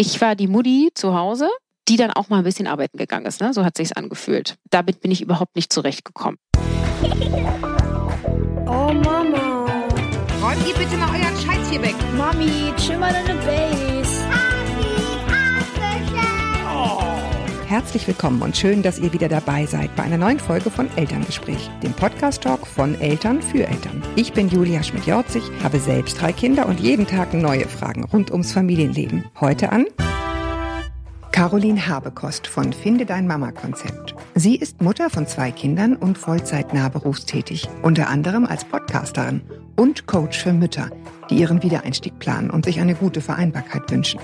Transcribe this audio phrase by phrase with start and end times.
[0.00, 1.48] Ich war die Mutti zu Hause,
[1.88, 3.40] die dann auch mal ein bisschen arbeiten gegangen ist.
[3.40, 3.52] Ne?
[3.52, 4.54] So hat sich's angefühlt.
[4.70, 6.38] Damit bin ich überhaupt nicht zurechtgekommen.
[8.64, 9.66] Oh Mama.
[10.40, 11.96] Räumt ihr bitte mal euren Scheiß hier weg.
[12.16, 13.97] Mami, chill mal deine Base.
[17.68, 21.68] Herzlich willkommen und schön, dass ihr wieder dabei seid bei einer neuen Folge von Elterngespräch,
[21.82, 24.02] dem Podcast-Talk von Eltern für Eltern.
[24.16, 28.52] Ich bin Julia Schmidt-Jorzig, habe selbst drei Kinder und jeden Tag neue Fragen rund ums
[28.52, 29.26] Familienleben.
[29.38, 29.84] Heute an
[31.30, 34.14] Caroline Habekost von Finde dein Mama-Konzept.
[34.34, 39.42] Sie ist Mutter von zwei Kindern und vollzeitnah berufstätig, unter anderem als Podcasterin
[39.76, 40.88] und Coach für Mütter,
[41.28, 44.20] die ihren Wiedereinstieg planen und sich eine gute Vereinbarkeit wünschen.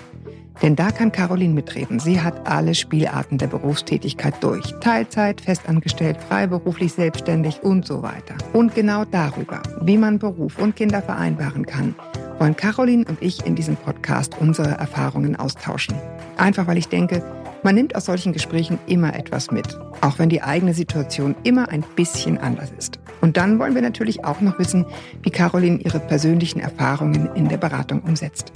[0.63, 1.99] Denn da kann Caroline mitreden.
[1.99, 4.65] Sie hat alle Spielarten der Berufstätigkeit durch.
[4.81, 8.37] Teilzeit, festangestellt, freiberuflich, selbstständig und so weiter.
[8.53, 11.95] Und genau darüber, wie man Beruf und Kinder vereinbaren kann,
[12.39, 15.97] wollen Caroline und ich in diesem Podcast unsere Erfahrungen austauschen.
[16.37, 17.23] Einfach weil ich denke,
[17.63, 21.83] man nimmt aus solchen Gesprächen immer etwas mit, auch wenn die eigene Situation immer ein
[21.97, 22.99] bisschen anders ist.
[23.23, 24.85] Und dann wollen wir natürlich auch noch wissen,
[25.23, 28.53] wie Caroline ihre persönlichen Erfahrungen in der Beratung umsetzt.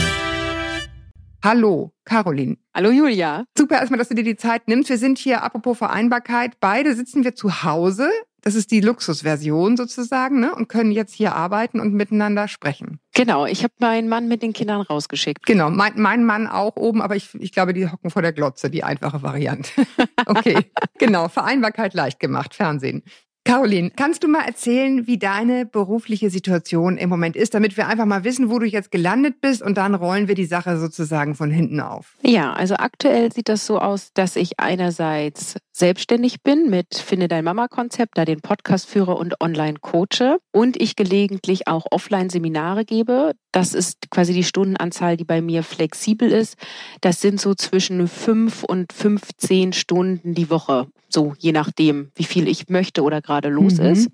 [1.42, 2.56] Hallo, Caroline.
[2.74, 3.44] Hallo Julia.
[3.56, 4.90] Super erstmal, dass du dir die Zeit nimmst.
[4.90, 8.10] Wir sind hier, apropos Vereinbarkeit, beide sitzen wir zu Hause.
[8.40, 10.52] Das ist die Luxusversion sozusagen, ne?
[10.54, 12.98] Und können jetzt hier arbeiten und miteinander sprechen.
[13.14, 15.46] Genau, ich habe meinen Mann mit den Kindern rausgeschickt.
[15.46, 18.70] Genau, mein, mein Mann auch oben, aber ich, ich glaube, die hocken vor der Glotze,
[18.70, 19.70] die einfache Variante.
[20.26, 20.58] okay,
[20.98, 23.02] genau, Vereinbarkeit leicht gemacht, Fernsehen.
[23.48, 28.04] Caroline, kannst du mal erzählen, wie deine berufliche Situation im Moment ist, damit wir einfach
[28.04, 31.50] mal wissen, wo du jetzt gelandet bist und dann rollen wir die Sache sozusagen von
[31.50, 32.18] hinten auf.
[32.22, 37.44] Ja, also aktuell sieht das so aus, dass ich einerseits selbstständig bin mit Finde dein
[37.44, 42.84] Mama Konzept, da den Podcast führe und online coache und ich gelegentlich auch offline Seminare
[42.84, 43.32] gebe.
[43.52, 46.56] Das ist quasi die Stundenanzahl, die bei mir flexibel ist.
[47.00, 50.88] Das sind so zwischen fünf und 15 Stunden die Woche.
[51.08, 53.86] So, je nachdem, wie viel ich möchte oder gerade los mhm.
[53.86, 54.10] ist.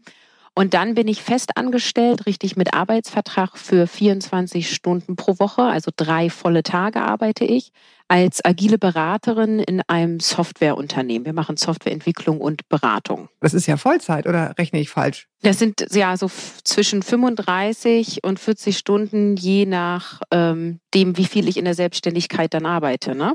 [0.55, 5.91] Und dann bin ich fest angestellt, richtig mit Arbeitsvertrag für 24 Stunden pro Woche, also
[5.95, 7.73] drei volle Tage arbeite ich
[8.07, 11.25] als agile Beraterin in einem Softwareunternehmen.
[11.25, 13.29] Wir machen Softwareentwicklung und Beratung.
[13.41, 15.27] Das ist ja Vollzeit oder rechne ich falsch?
[15.43, 16.31] Das sind ja so
[16.65, 22.53] zwischen 35 und 40 Stunden, je nach ähm, dem, wie viel ich in der Selbstständigkeit
[22.53, 23.15] dann arbeite.
[23.15, 23.35] Ne?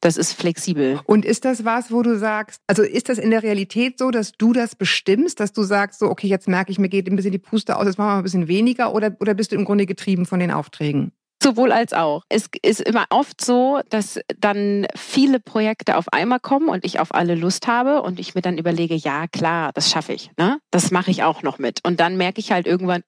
[0.00, 1.00] Das ist flexibel.
[1.06, 4.32] Und ist das was, wo du sagst, also ist das in der Realität so, dass
[4.32, 7.32] du das bestimmst, dass du sagst, so, okay, jetzt merke ich, mir geht ein bisschen
[7.32, 9.86] die Puste aus, jetzt machen wir ein bisschen weniger oder, oder bist du im Grunde
[9.86, 11.12] getrieben von den Aufträgen?
[11.46, 12.24] Sowohl als auch.
[12.28, 17.14] Es ist immer oft so, dass dann viele Projekte auf einmal kommen und ich auf
[17.14, 20.32] alle Lust habe und ich mir dann überlege, ja klar, das schaffe ich.
[20.36, 20.58] Ne?
[20.72, 21.78] Das mache ich auch noch mit.
[21.84, 23.04] Und dann merke ich halt irgendwann,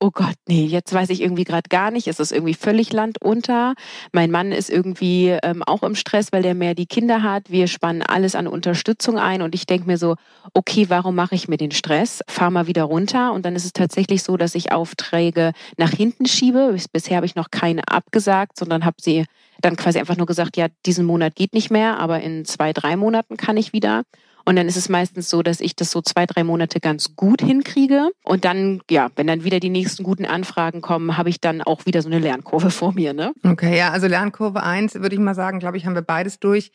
[0.00, 2.08] oh Gott, nee, jetzt weiß ich irgendwie gerade gar nicht.
[2.08, 3.74] Es ist irgendwie völlig landunter.
[4.10, 7.50] Mein Mann ist irgendwie ähm, auch im Stress, weil der mehr die Kinder hat.
[7.50, 10.16] Wir spannen alles an Unterstützung ein und ich denke mir so,
[10.54, 12.20] okay, warum mache ich mir den Stress?
[12.28, 13.32] Fahr mal wieder runter.
[13.32, 16.76] Und dann ist es tatsächlich so, dass ich Aufträge nach hinten schiebe.
[16.92, 19.24] Bisher habe ich noch keine abgesagt, sondern habe sie
[19.60, 22.96] dann quasi einfach nur gesagt, ja, diesen Monat geht nicht mehr, aber in zwei, drei
[22.96, 24.04] Monaten kann ich wieder.
[24.46, 27.42] Und dann ist es meistens so, dass ich das so zwei, drei Monate ganz gut
[27.42, 28.08] hinkriege.
[28.24, 31.84] Und dann, ja, wenn dann wieder die nächsten guten Anfragen kommen, habe ich dann auch
[31.84, 33.12] wieder so eine Lernkurve vor mir.
[33.12, 33.32] Ne?
[33.44, 36.72] Okay, ja, also Lernkurve eins würde ich mal sagen, glaube ich, haben wir beides durch.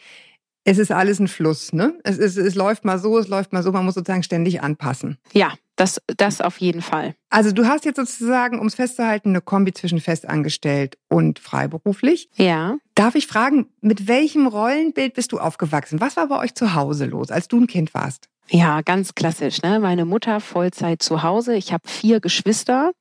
[0.64, 1.94] Es ist alles ein Fluss, ne?
[2.04, 5.18] Es, ist, es läuft mal so, es läuft mal so, man muss sozusagen ständig anpassen.
[5.34, 7.16] Ja, das, das auf jeden Fall.
[7.30, 12.30] Also du hast jetzt sozusagen, um es festzuhalten, eine Kombi zwischen festangestellt und freiberuflich.
[12.36, 12.78] Ja.
[12.96, 16.00] Darf ich fragen, mit welchem Rollenbild bist du aufgewachsen?
[16.00, 18.30] Was war bei euch zu Hause los, als du ein Kind warst?
[18.50, 19.64] Ja, ganz klassisch.
[19.64, 19.80] Ne?
[19.80, 21.56] Meine Mutter Vollzeit zu Hause.
[21.56, 22.92] Ich habe vier Geschwister.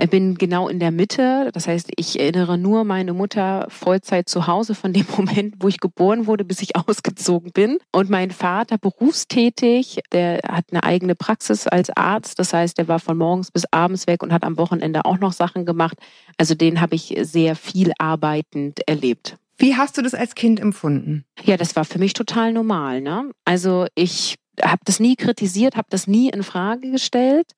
[0.00, 1.50] Ich bin genau in der Mitte.
[1.52, 5.78] Das heißt, ich erinnere nur meine Mutter Vollzeit zu Hause von dem Moment, wo ich
[5.78, 7.78] geboren wurde, bis ich ausgezogen bin.
[7.92, 10.00] Und mein Vater berufstätig.
[10.12, 12.40] Der hat eine eigene Praxis als Arzt.
[12.40, 15.32] Das heißt, der war von morgens bis abends weg und hat am Wochenende auch noch
[15.32, 15.98] Sachen gemacht.
[16.36, 19.36] Also den habe ich sehr viel arbeitend erlebt.
[19.60, 21.26] Wie hast du das als Kind empfunden?
[21.44, 23.02] Ja, das war für mich total normal.
[23.02, 23.30] Ne?
[23.44, 27.52] Also ich habe das nie kritisiert, habe das nie in Frage gestellt.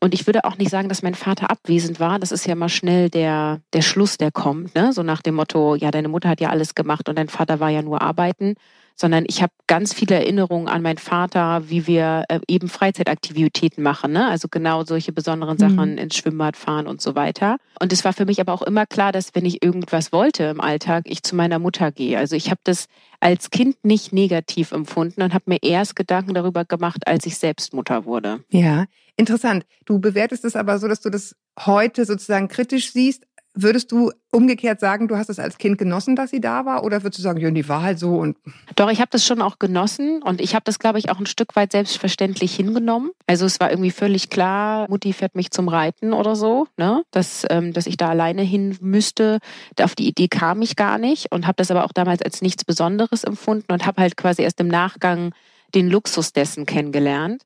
[0.00, 2.18] Und ich würde auch nicht sagen, dass mein Vater abwesend war.
[2.20, 4.74] Das ist ja mal schnell der, der Schluss, der kommt.
[4.76, 4.92] Ne?
[4.92, 7.70] So nach dem Motto, ja, deine Mutter hat ja alles gemacht und dein Vater war
[7.70, 8.54] ja nur arbeiten
[9.00, 14.12] sondern ich habe ganz viele Erinnerungen an meinen Vater, wie wir äh, eben Freizeitaktivitäten machen,
[14.12, 14.26] ne?
[14.28, 15.98] also genau solche besonderen Sachen mhm.
[15.98, 17.58] ins Schwimmbad fahren und so weiter.
[17.80, 20.60] Und es war für mich aber auch immer klar, dass wenn ich irgendwas wollte im
[20.60, 22.18] Alltag, ich zu meiner Mutter gehe.
[22.18, 22.86] Also ich habe das
[23.20, 27.72] als Kind nicht negativ empfunden und habe mir erst Gedanken darüber gemacht, als ich selbst
[27.72, 28.40] Mutter wurde.
[28.50, 28.86] Ja,
[29.16, 29.64] interessant.
[29.84, 33.27] Du bewertest es aber so, dass du das heute sozusagen kritisch siehst,
[33.62, 36.84] würdest du umgekehrt sagen, du hast es als Kind genossen, dass sie da war?
[36.84, 38.36] Oder würdest du sagen, ja, die war halt so und.
[38.76, 41.26] Doch, ich habe das schon auch genossen und ich habe das, glaube ich, auch ein
[41.26, 43.10] Stück weit selbstverständlich hingenommen.
[43.26, 47.02] Also es war irgendwie völlig klar, Mutti fährt mich zum Reiten oder so, ne?
[47.10, 49.38] dass, ähm, dass ich da alleine hin müsste.
[49.80, 52.64] Auf die Idee kam ich gar nicht und habe das aber auch damals als nichts
[52.64, 55.32] Besonderes empfunden und habe halt quasi erst im Nachgang
[55.74, 57.42] den Luxus dessen kennengelernt.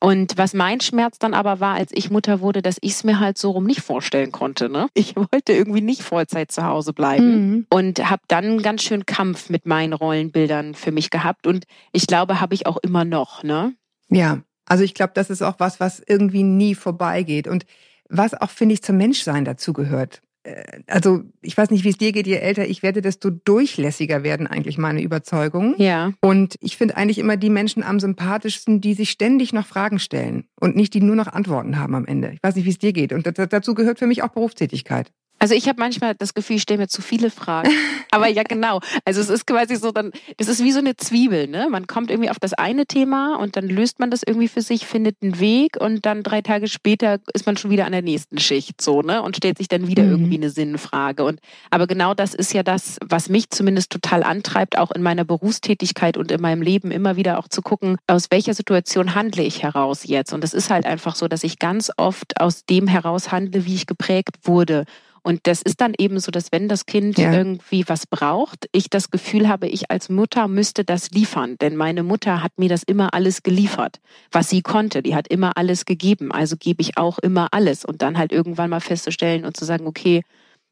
[0.00, 3.18] Und was mein Schmerz dann aber war, als ich Mutter wurde, dass ich es mir
[3.18, 4.68] halt so rum nicht vorstellen konnte.
[4.68, 4.88] Ne?
[4.94, 7.66] Ich wollte irgendwie nicht Vollzeit zu Hause bleiben mhm.
[7.70, 11.46] und habe dann einen ganz schön Kampf mit meinen Rollenbildern für mich gehabt.
[11.46, 13.42] Und ich glaube, habe ich auch immer noch.
[13.42, 13.74] Ne?
[14.08, 17.48] Ja, also ich glaube, das ist auch was, was irgendwie nie vorbeigeht.
[17.48, 17.64] Und
[18.08, 20.22] was auch, finde ich, zum Menschsein dazugehört.
[20.48, 24.22] Äh, also ich weiß nicht, wie es dir geht, je älter ich werde, desto durchlässiger
[24.22, 25.74] werden eigentlich meine Überzeugungen.
[25.78, 26.12] Ja.
[26.20, 30.44] Und ich finde eigentlich immer die Menschen am sympathischsten, die sich ständig noch Fragen stellen
[30.58, 32.32] und nicht die nur noch Antworten haben am Ende.
[32.32, 33.12] Ich weiß nicht, wie es dir geht.
[33.12, 35.12] Und dazu gehört für mich auch Berufstätigkeit.
[35.38, 37.70] Also ich habe manchmal das Gefühl, ich stelle mir zu viele Fragen.
[38.10, 38.80] Aber ja, genau.
[39.04, 41.68] Also es ist quasi so, dann, das ist wie so eine Zwiebel, ne?
[41.70, 44.86] Man kommt irgendwie auf das eine Thema und dann löst man das irgendwie für sich,
[44.86, 48.38] findet einen Weg und dann drei Tage später ist man schon wieder an der nächsten
[48.38, 49.22] Schicht, so, ne?
[49.22, 50.10] Und stellt sich dann wieder mhm.
[50.10, 51.24] irgendwie eine Sinnfrage.
[51.24, 55.24] Und aber genau das ist ja das, was mich zumindest total antreibt, auch in meiner
[55.24, 59.62] Berufstätigkeit und in meinem Leben immer wieder auch zu gucken, aus welcher Situation handle ich
[59.62, 60.32] heraus jetzt.
[60.32, 63.74] Und es ist halt einfach so, dass ich ganz oft aus dem heraus handle, wie
[63.74, 64.84] ich geprägt wurde.
[65.28, 67.30] Und das ist dann eben so, dass wenn das Kind ja.
[67.30, 71.58] irgendwie was braucht, ich das Gefühl habe, ich als Mutter müsste das liefern.
[71.58, 74.00] Denn meine Mutter hat mir das immer alles geliefert,
[74.32, 75.02] was sie konnte.
[75.02, 76.32] Die hat immer alles gegeben.
[76.32, 77.84] Also gebe ich auch immer alles.
[77.84, 80.22] Und dann halt irgendwann mal festzustellen und zu sagen, okay,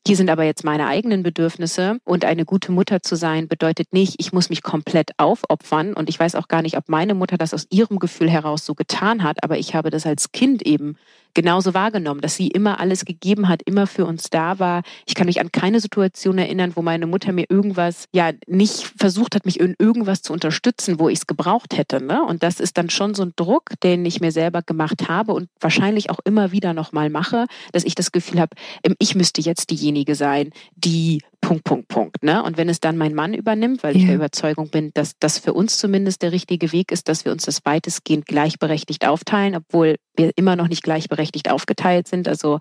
[0.06, 4.14] hier sind aber jetzt meine eigenen Bedürfnisse und eine gute Mutter zu sein bedeutet nicht,
[4.18, 7.52] ich muss mich komplett aufopfern und ich weiß auch gar nicht, ob meine Mutter das
[7.52, 10.96] aus ihrem Gefühl heraus so getan hat, aber ich habe das als Kind eben
[11.36, 14.82] genauso wahrgenommen, dass sie immer alles gegeben hat, immer für uns da war.
[15.04, 19.34] Ich kann mich an keine Situation erinnern, wo meine Mutter mir irgendwas, ja, nicht versucht
[19.34, 22.02] hat, mich in irgendwas zu unterstützen, wo ich es gebraucht hätte.
[22.02, 22.24] Ne?
[22.24, 25.50] Und das ist dann schon so ein Druck, den ich mir selber gemacht habe und
[25.60, 29.70] wahrscheinlich auch immer wieder nochmal mache, dass ich das Gefühl habe, ähm, ich müsste jetzt
[29.70, 32.22] diejenige sein, die Punkt, Punkt, Punkt.
[32.22, 32.42] Ne?
[32.42, 34.00] Und wenn es dann mein Mann übernimmt, weil ja.
[34.00, 37.32] ich der Überzeugung bin, dass das für uns zumindest der richtige Weg ist, dass wir
[37.32, 42.28] uns das weitestgehend gleichberechtigt aufteilen, obwohl wir immer noch nicht gleichberechtigt aufgeteilt sind.
[42.28, 42.58] Also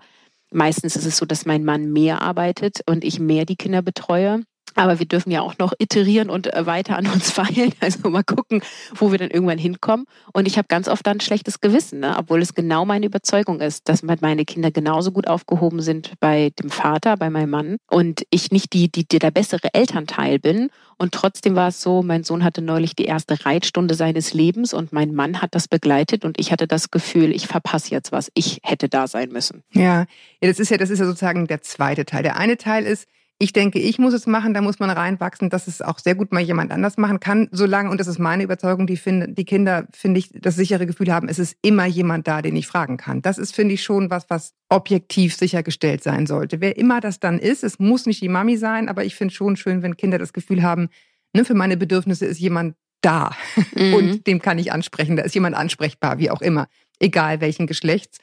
[0.50, 4.42] meistens ist es so, dass mein Mann mehr arbeitet und ich mehr die Kinder betreue.
[4.76, 7.72] Aber wir dürfen ja auch noch iterieren und äh, weiter an uns feilen.
[7.80, 8.62] Also mal gucken,
[8.94, 10.06] wo wir dann irgendwann hinkommen.
[10.32, 12.14] Und ich habe ganz oft dann schlechtes Gewissen, ne?
[12.18, 16.70] obwohl es genau meine Überzeugung ist, dass meine Kinder genauso gut aufgehoben sind bei dem
[16.70, 20.68] Vater, bei meinem Mann und ich nicht die, die, die der bessere Elternteil bin.
[20.98, 24.92] Und trotzdem war es so, mein Sohn hatte neulich die erste Reitstunde seines Lebens und
[24.92, 28.30] mein Mann hat das begleitet und ich hatte das Gefühl, ich verpasse jetzt was.
[28.34, 29.62] Ich hätte da sein müssen.
[29.72, 30.06] Ja,
[30.40, 32.22] ja das ist ja, das ist ja sozusagen der zweite Teil.
[32.22, 33.06] Der eine Teil ist,
[33.38, 36.32] ich denke, ich muss es machen, da muss man reinwachsen, dass es auch sehr gut
[36.32, 39.86] mal jemand anders machen kann, solange, und das ist meine Überzeugung, die, find, die Kinder,
[39.92, 43.20] finde ich, das sichere Gefühl haben, es ist immer jemand da, den ich fragen kann.
[43.20, 46.62] Das ist, finde ich, schon was, was objektiv sichergestellt sein sollte.
[46.62, 49.56] Wer immer das dann ist, es muss nicht die Mami sein, aber ich finde schon
[49.56, 50.88] schön, wenn Kinder das Gefühl haben,
[51.34, 53.36] ne, für meine Bedürfnisse ist jemand da
[53.76, 53.94] mhm.
[53.94, 56.68] und dem kann ich ansprechen, da ist jemand ansprechbar, wie auch immer,
[57.00, 58.18] egal welchen Geschlechts.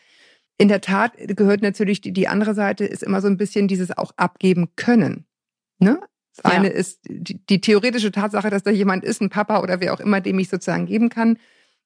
[0.58, 3.98] In der Tat gehört natürlich die, die andere Seite ist immer so ein bisschen dieses
[3.98, 5.26] auch abgeben können.
[5.80, 6.00] Ne?
[6.36, 6.74] Das eine ja.
[6.74, 10.22] ist die, die theoretische Tatsache, dass da jemand ist, ein Papa oder wer auch immer,
[10.22, 11.38] dem ich sozusagen geben kann.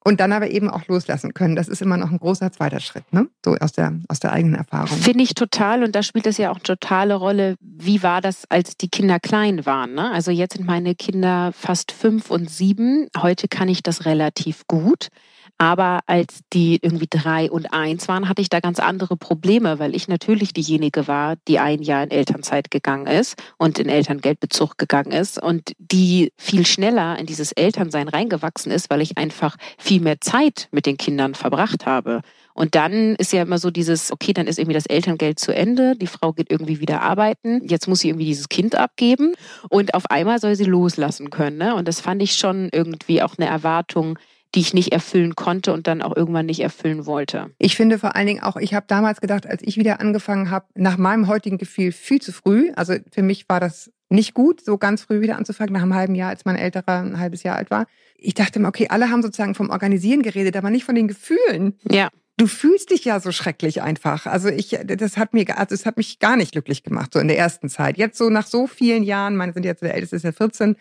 [0.04, 1.58] Und dann aber eben auch loslassen können.
[1.58, 3.28] Das ist immer noch ein großer zweiter Schritt, ne?
[3.44, 4.96] So aus der, aus der eigenen Erfahrung.
[4.98, 5.84] Finde ich total.
[5.84, 7.56] Und da spielt es ja auch eine totale Rolle.
[7.60, 9.96] Wie war das, als die Kinder klein waren?
[9.96, 10.10] Ne?
[10.12, 13.08] Also jetzt sind meine Kinder fast fünf und sieben.
[13.18, 15.10] Heute kann ich das relativ gut.
[15.58, 19.96] Aber als die irgendwie drei und eins waren, hatte ich da ganz andere Probleme, weil
[19.96, 25.12] ich natürlich diejenige war, die ein Jahr in Elternzeit gegangen ist und in Elterngeldbezug gegangen
[25.12, 30.22] ist und die viel schneller in dieses Elternsein reingewachsen ist, weil ich einfach viel mehr
[30.22, 32.22] Zeit mit den Kindern verbracht habe.
[32.54, 35.96] Und dann ist ja immer so dieses, okay, dann ist irgendwie das Elterngeld zu Ende,
[35.96, 39.34] die Frau geht irgendwie wieder arbeiten, jetzt muss sie irgendwie dieses Kind abgeben
[39.70, 41.58] und auf einmal soll sie loslassen können.
[41.58, 41.76] Ne?
[41.76, 44.18] Und das fand ich schon irgendwie auch eine Erwartung,
[44.56, 47.52] die ich nicht erfüllen konnte und dann auch irgendwann nicht erfüllen wollte.
[47.58, 50.66] Ich finde vor allen Dingen auch, ich habe damals gedacht, als ich wieder angefangen habe,
[50.76, 52.72] nach meinem heutigen Gefühl viel zu früh.
[52.76, 56.16] Also für mich war das nicht gut, so ganz früh wieder anzufangen, nach einem halben
[56.16, 57.86] Jahr, als mein älterer ein halbes Jahr alt war.
[58.18, 61.78] Ich dachte mir, okay, alle haben sozusagen vom Organisieren geredet, aber nicht von den Gefühlen.
[61.90, 62.10] Ja.
[62.38, 64.28] Du fühlst dich ja so schrecklich einfach.
[64.28, 67.28] Also ich, das hat mir, also es hat mich gar nicht glücklich gemacht, so in
[67.28, 67.98] der ersten Zeit.
[67.98, 70.76] Jetzt so nach so vielen Jahren, meine sind jetzt der älteste ist ja 14,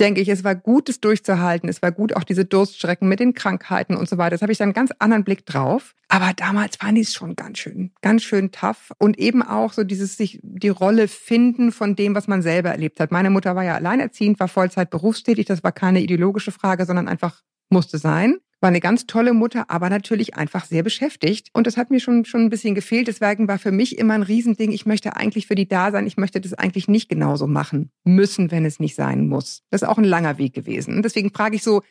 [0.00, 1.68] denke ich, es war gut, es durchzuhalten.
[1.68, 4.30] Es war gut, auch diese Durststrecken mit den Krankheiten und so weiter.
[4.30, 5.94] Das habe ich dann einen ganz anderen Blick drauf.
[6.08, 8.92] Aber damals waren die es schon ganz schön, ganz schön tough.
[8.98, 13.00] Und eben auch so dieses sich die Rolle finden von dem, was man selber erlebt
[13.00, 13.12] hat.
[13.12, 15.46] Meine Mutter war ja alleinerziehend, war Vollzeit berufstätig.
[15.46, 18.38] Das war keine ideologische Frage, sondern einfach musste sein.
[18.64, 21.50] War eine ganz tolle Mutter, aber natürlich einfach sehr beschäftigt.
[21.52, 23.08] Und das hat mir schon, schon ein bisschen gefehlt.
[23.08, 24.72] Deswegen war für mich immer ein Riesending.
[24.72, 26.06] Ich möchte eigentlich für die da sein.
[26.06, 29.64] Ich möchte das eigentlich nicht genauso machen müssen, wenn es nicht sein muss.
[29.68, 30.96] Das ist auch ein langer Weg gewesen.
[30.96, 31.82] Und deswegen frage ich so,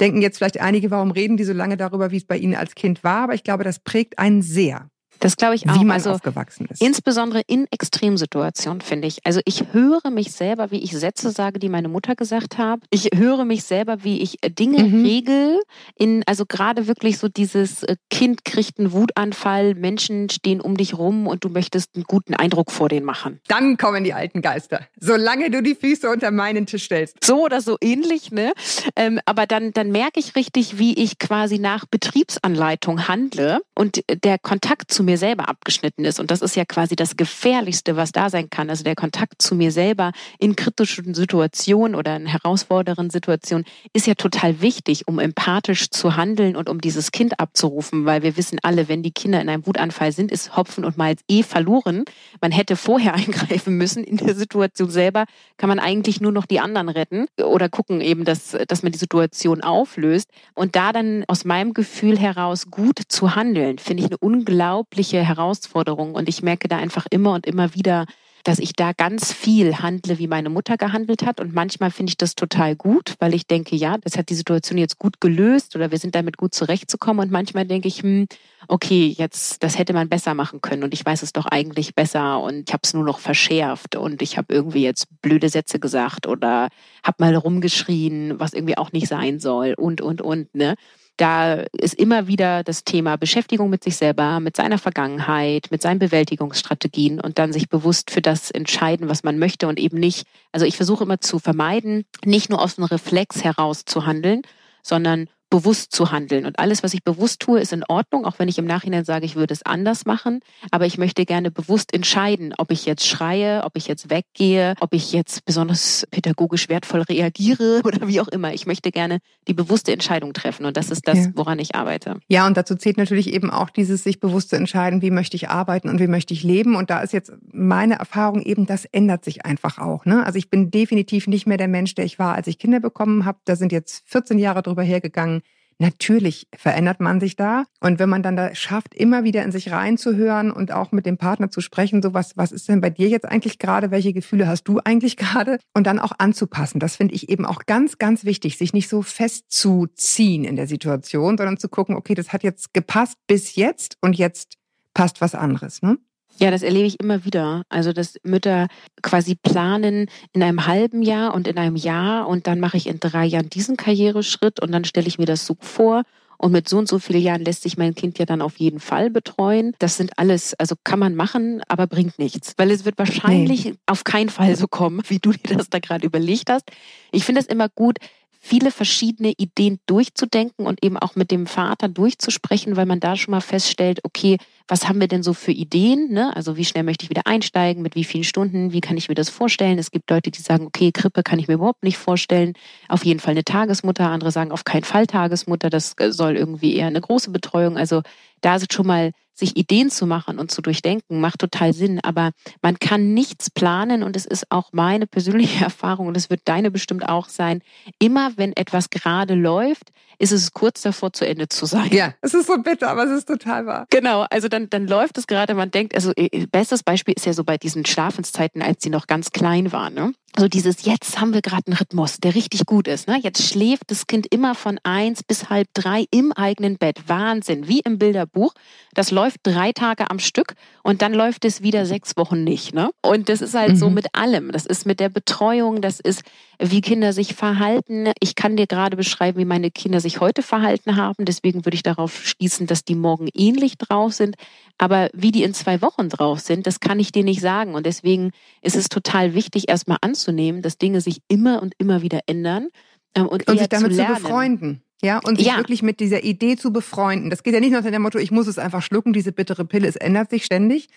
[0.00, 2.74] denken jetzt vielleicht einige, warum reden die so lange darüber, wie es bei ihnen als
[2.74, 3.22] Kind war?
[3.22, 4.90] Aber ich glaube, das prägt einen sehr.
[5.20, 5.74] Das glaube ich auch.
[5.74, 6.82] Wie man also, aufgewachsen ist.
[6.82, 9.24] Insbesondere in Extremsituationen, finde ich.
[9.24, 12.80] Also ich höre mich selber, wie ich Sätze sage, die meine Mutter gesagt hat.
[12.90, 15.04] Ich höre mich selber, wie ich Dinge mhm.
[15.04, 15.60] regel.
[15.96, 20.96] In, also gerade wirklich so dieses äh, Kind kriegt einen Wutanfall, Menschen stehen um dich
[20.98, 23.40] rum und du möchtest einen guten Eindruck vor denen machen.
[23.48, 24.80] Dann kommen die alten Geister.
[24.98, 27.24] Solange du die Füße unter meinen Tisch stellst.
[27.24, 28.52] So oder so ähnlich, ne?
[28.96, 34.38] Ähm, aber dann, dann merke ich richtig, wie ich quasi nach Betriebsanleitung handle und der
[34.38, 36.20] Kontakt zu mir selber abgeschnitten ist.
[36.20, 38.68] Und das ist ja quasi das Gefährlichste, was da sein kann.
[38.68, 44.14] Also der Kontakt zu mir selber in kritischen Situationen oder in herausfordernden Situationen ist ja
[44.14, 48.88] total wichtig, um empathisch zu handeln und um dieses Kind abzurufen, weil wir wissen alle,
[48.88, 52.04] wenn die Kinder in einem Wutanfall sind, ist Hopfen und Malz eh verloren.
[52.42, 54.04] Man hätte vorher eingreifen müssen.
[54.04, 55.24] In der Situation selber
[55.56, 58.98] kann man eigentlich nur noch die anderen retten oder gucken eben, dass, dass man die
[58.98, 60.28] Situation auflöst.
[60.54, 65.22] Und da dann aus meinem Gefühl heraus gut zu handeln, finde ich eine unglaublich unglaubliche
[65.22, 66.14] Herausforderung.
[66.14, 68.06] Und ich merke da einfach immer und immer wieder,
[68.44, 71.40] dass ich da ganz viel handle, wie meine Mutter gehandelt hat.
[71.40, 74.78] Und manchmal finde ich das total gut, weil ich denke, ja, das hat die Situation
[74.78, 77.26] jetzt gut gelöst oder wir sind damit gut zurechtzukommen.
[77.26, 78.26] Und manchmal denke ich, hm,
[78.68, 82.40] okay, jetzt, das hätte man besser machen können und ich weiß es doch eigentlich besser
[82.40, 86.26] und ich habe es nur noch verschärft und ich habe irgendwie jetzt blöde Sätze gesagt
[86.26, 86.68] oder
[87.02, 90.76] habe mal rumgeschrien, was irgendwie auch nicht sein soll und, und, und, ne?
[91.16, 95.98] Da ist immer wieder das Thema Beschäftigung mit sich selber, mit seiner Vergangenheit, mit seinen
[95.98, 100.26] Bewältigungsstrategien und dann sich bewusst für das entscheiden, was man möchte und eben nicht.
[100.52, 104.42] Also ich versuche immer zu vermeiden, nicht nur aus einem Reflex heraus zu handeln,
[104.82, 106.46] sondern bewusst zu handeln.
[106.46, 109.24] Und alles, was ich bewusst tue, ist in Ordnung, auch wenn ich im Nachhinein sage,
[109.24, 110.40] ich würde es anders machen.
[110.70, 114.92] Aber ich möchte gerne bewusst entscheiden, ob ich jetzt schreie, ob ich jetzt weggehe, ob
[114.92, 118.52] ich jetzt besonders pädagogisch wertvoll reagiere oder wie auch immer.
[118.52, 120.66] Ich möchte gerne die bewusste Entscheidung treffen.
[120.66, 122.18] Und das ist das, woran ich arbeite.
[122.28, 125.48] Ja, und dazu zählt natürlich eben auch dieses sich bewusst zu entscheiden, wie möchte ich
[125.48, 126.74] arbeiten und wie möchte ich leben.
[126.76, 130.04] Und da ist jetzt meine Erfahrung eben, das ändert sich einfach auch.
[130.04, 130.24] Ne?
[130.24, 133.24] Also ich bin definitiv nicht mehr der Mensch, der ich war, als ich Kinder bekommen
[133.24, 133.38] habe.
[133.44, 135.42] Da sind jetzt 14 Jahre drüber hergegangen.
[135.78, 137.64] Natürlich verändert man sich da.
[137.80, 141.18] Und wenn man dann da schafft, immer wieder in sich reinzuhören und auch mit dem
[141.18, 143.90] Partner zu sprechen, so was, was ist denn bei dir jetzt eigentlich gerade?
[143.90, 145.58] Welche Gefühle hast du eigentlich gerade?
[145.74, 146.80] Und dann auch anzupassen.
[146.80, 151.36] Das finde ich eben auch ganz, ganz wichtig, sich nicht so festzuziehen in der Situation,
[151.36, 154.56] sondern zu gucken, okay, das hat jetzt gepasst bis jetzt und jetzt
[154.94, 155.82] passt was anderes.
[155.82, 155.98] Ne?
[156.38, 157.62] Ja, das erlebe ich immer wieder.
[157.68, 158.68] Also, dass Mütter
[159.02, 163.00] quasi planen in einem halben Jahr und in einem Jahr und dann mache ich in
[163.00, 166.02] drei Jahren diesen Karriereschritt und dann stelle ich mir das so vor.
[166.38, 168.78] Und mit so und so vielen Jahren lässt sich mein Kind ja dann auf jeden
[168.78, 169.72] Fall betreuen.
[169.78, 172.52] Das sind alles, also kann man machen, aber bringt nichts.
[172.58, 173.74] Weil es wird wahrscheinlich nee.
[173.86, 176.70] auf keinen Fall so kommen, wie du dir das da gerade überlegt hast.
[177.10, 178.00] Ich finde es immer gut,
[178.46, 183.32] viele verschiedene Ideen durchzudenken und eben auch mit dem Vater durchzusprechen, weil man da schon
[183.32, 184.36] mal feststellt, okay,
[184.68, 186.12] was haben wir denn so für Ideen?
[186.12, 186.34] Ne?
[186.34, 189.14] Also wie schnell möchte ich wieder einsteigen, mit wie vielen Stunden, wie kann ich mir
[189.14, 189.78] das vorstellen?
[189.78, 192.54] Es gibt Leute, die sagen, okay, Krippe kann ich mir überhaupt nicht vorstellen.
[192.88, 194.08] Auf jeden Fall eine Tagesmutter.
[194.10, 195.70] Andere sagen, auf keinen Fall Tagesmutter.
[195.70, 197.76] Das soll irgendwie eher eine große Betreuung.
[197.76, 198.02] Also
[198.40, 202.00] da ist schon mal sich Ideen zu machen und zu durchdenken, macht total Sinn.
[202.02, 202.30] Aber
[202.62, 206.70] man kann nichts planen und es ist auch meine persönliche Erfahrung und es wird deine
[206.70, 207.62] bestimmt auch sein.
[207.98, 211.90] Immer wenn etwas gerade läuft, ist es kurz davor zu Ende zu sein.
[211.92, 213.86] Ja, es ist so bitter, aber es ist total wahr.
[213.90, 217.32] Genau, also dann, dann läuft es gerade, man denkt, also äh, bestes Beispiel ist ja
[217.32, 219.94] so bei diesen Schlafenszeiten, als sie noch ganz klein waren.
[219.94, 220.12] Ne?
[220.38, 223.08] So dieses jetzt haben wir gerade einen Rhythmus, der richtig gut ist.
[223.08, 223.18] Ne?
[223.22, 227.08] Jetzt schläft das Kind immer von eins bis halb drei im eigenen Bett.
[227.08, 228.52] Wahnsinn, wie im Bilderbuch.
[228.94, 232.74] Das läuft drei Tage am Stück und dann läuft es wieder sechs Wochen nicht.
[232.74, 232.90] Ne?
[233.02, 233.76] Und das ist halt mhm.
[233.76, 234.52] so mit allem.
[234.52, 236.22] Das ist mit der Betreuung, das ist,
[236.58, 238.10] wie Kinder sich verhalten.
[238.20, 241.24] Ich kann dir gerade beschreiben, wie meine Kinder sich heute verhalten haben.
[241.24, 244.36] Deswegen würde ich darauf schließen, dass die morgen ähnlich drauf sind.
[244.78, 247.74] Aber wie die in zwei Wochen drauf sind, das kann ich dir nicht sagen.
[247.74, 248.30] Und deswegen
[248.62, 252.68] ist es total wichtig, erstmal anzunehmen, dass Dinge sich immer und immer wieder ändern.
[253.14, 254.82] Ähm, und, und sich damit zu, zu befreunden.
[255.02, 255.56] Ja, und sich ja.
[255.56, 257.30] wirklich mit dieser Idee zu befreunden.
[257.30, 259.64] Das geht ja nicht nur unter dem Motto, ich muss es einfach schlucken, diese bittere
[259.64, 260.88] Pille, es ändert sich ständig,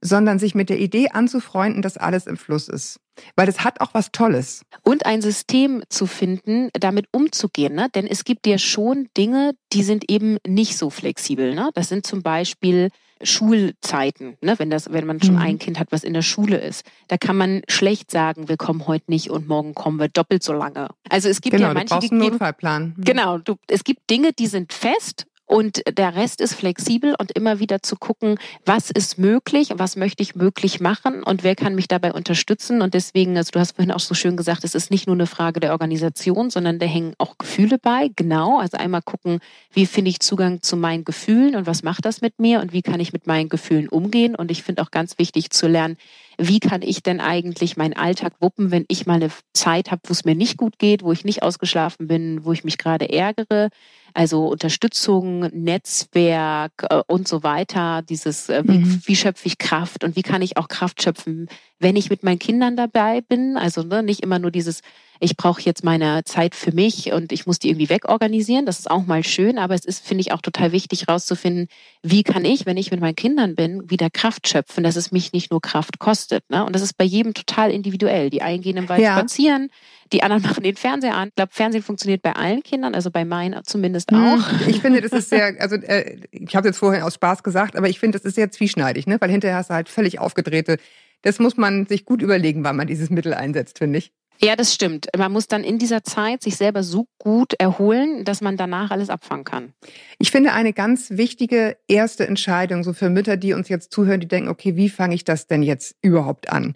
[0.00, 3.00] sondern sich mit der Idee anzufreunden, dass alles im Fluss ist.
[3.34, 4.62] Weil das hat auch was Tolles.
[4.82, 7.74] Und ein System zu finden, damit umzugehen.
[7.74, 7.88] Ne?
[7.94, 11.54] Denn es gibt ja schon Dinge, die sind eben nicht so flexibel.
[11.54, 11.70] Ne?
[11.74, 12.90] Das sind zum Beispiel
[13.22, 14.58] Schulzeiten, ne?
[14.58, 15.40] wenn, das, wenn man schon Mhm.
[15.40, 16.84] ein Kind hat, was in der Schule ist.
[17.08, 20.52] Da kann man schlecht sagen, wir kommen heute nicht und morgen kommen wir doppelt so
[20.52, 20.88] lange.
[21.08, 22.94] Also es gibt genau, ja du manche, brauchst die einen Notfallplan.
[22.96, 23.04] Mhm.
[23.04, 27.60] Genau, du, es gibt Dinge, die sind fest und der Rest ist flexibel und immer
[27.60, 31.86] wieder zu gucken, was ist möglich, was möchte ich möglich machen und wer kann mich
[31.86, 32.82] dabei unterstützen.
[32.82, 35.28] Und deswegen, also du hast vorhin auch so schön gesagt, es ist nicht nur eine
[35.28, 38.10] Frage der Organisation, sondern da hängen auch Gefühle bei.
[38.16, 39.38] Genau, also einmal gucken,
[39.72, 42.82] wie finde ich Zugang zu meinen Gefühlen und was macht das mit mir und wie
[42.82, 44.34] kann ich mit meinen Gefühlen umgehen.
[44.34, 45.96] Und ich finde auch ganz wichtig zu lernen,
[46.38, 50.12] wie kann ich denn eigentlich meinen Alltag wuppen, wenn ich mal eine Zeit habe, wo
[50.12, 53.70] es mir nicht gut geht, wo ich nicht ausgeschlafen bin, wo ich mich gerade ärgere.
[54.16, 58.00] Also Unterstützung, Netzwerk äh, und so weiter.
[58.00, 59.02] Dieses, äh, wie, Mhm.
[59.04, 61.48] wie schöpfe ich Kraft und wie kann ich auch Kraft schöpfen,
[61.80, 63.58] wenn ich mit meinen Kindern dabei bin.
[63.58, 64.80] Also ne, nicht immer nur dieses,
[65.20, 68.66] ich brauche jetzt meine Zeit für mich und ich muss die irgendwie wegorganisieren.
[68.66, 71.68] Das ist auch mal schön, aber es ist, finde ich, auch total wichtig rauszufinden,
[72.02, 75.32] wie kann ich, wenn ich mit meinen Kindern bin, wieder Kraft schöpfen, dass es mich
[75.32, 76.48] nicht nur Kraft kostet.
[76.50, 76.64] Ne?
[76.64, 78.30] Und das ist bei jedem total individuell.
[78.30, 79.18] Die einen gehen im Wald Ja.
[79.18, 79.68] spazieren,
[80.12, 81.28] die anderen machen den Fernseher an.
[81.28, 84.18] Ich glaube, Fernsehen funktioniert bei allen Kindern, also bei meinen zumindest Mhm.
[84.18, 84.68] auch.
[84.68, 87.88] Ich finde, das ist sehr, also äh, ich habe jetzt vorhin aus Spaß gesagt, aber
[87.88, 89.16] ich finde, das ist sehr zwieschneidig, ne?
[89.20, 90.76] weil hinterher hast du halt völlig aufgedrehte.
[91.22, 94.12] Das muss man sich gut überlegen, wann man dieses Mittel einsetzt, finde ich.
[94.40, 95.08] Ja, das stimmt.
[95.16, 99.10] Man muss dann in dieser Zeit sich selber so gut erholen, dass man danach alles
[99.10, 99.72] abfangen kann.
[100.18, 104.28] Ich finde eine ganz wichtige erste Entscheidung, so für Mütter, die uns jetzt zuhören, die
[104.28, 106.74] denken, okay, wie fange ich das denn jetzt überhaupt an,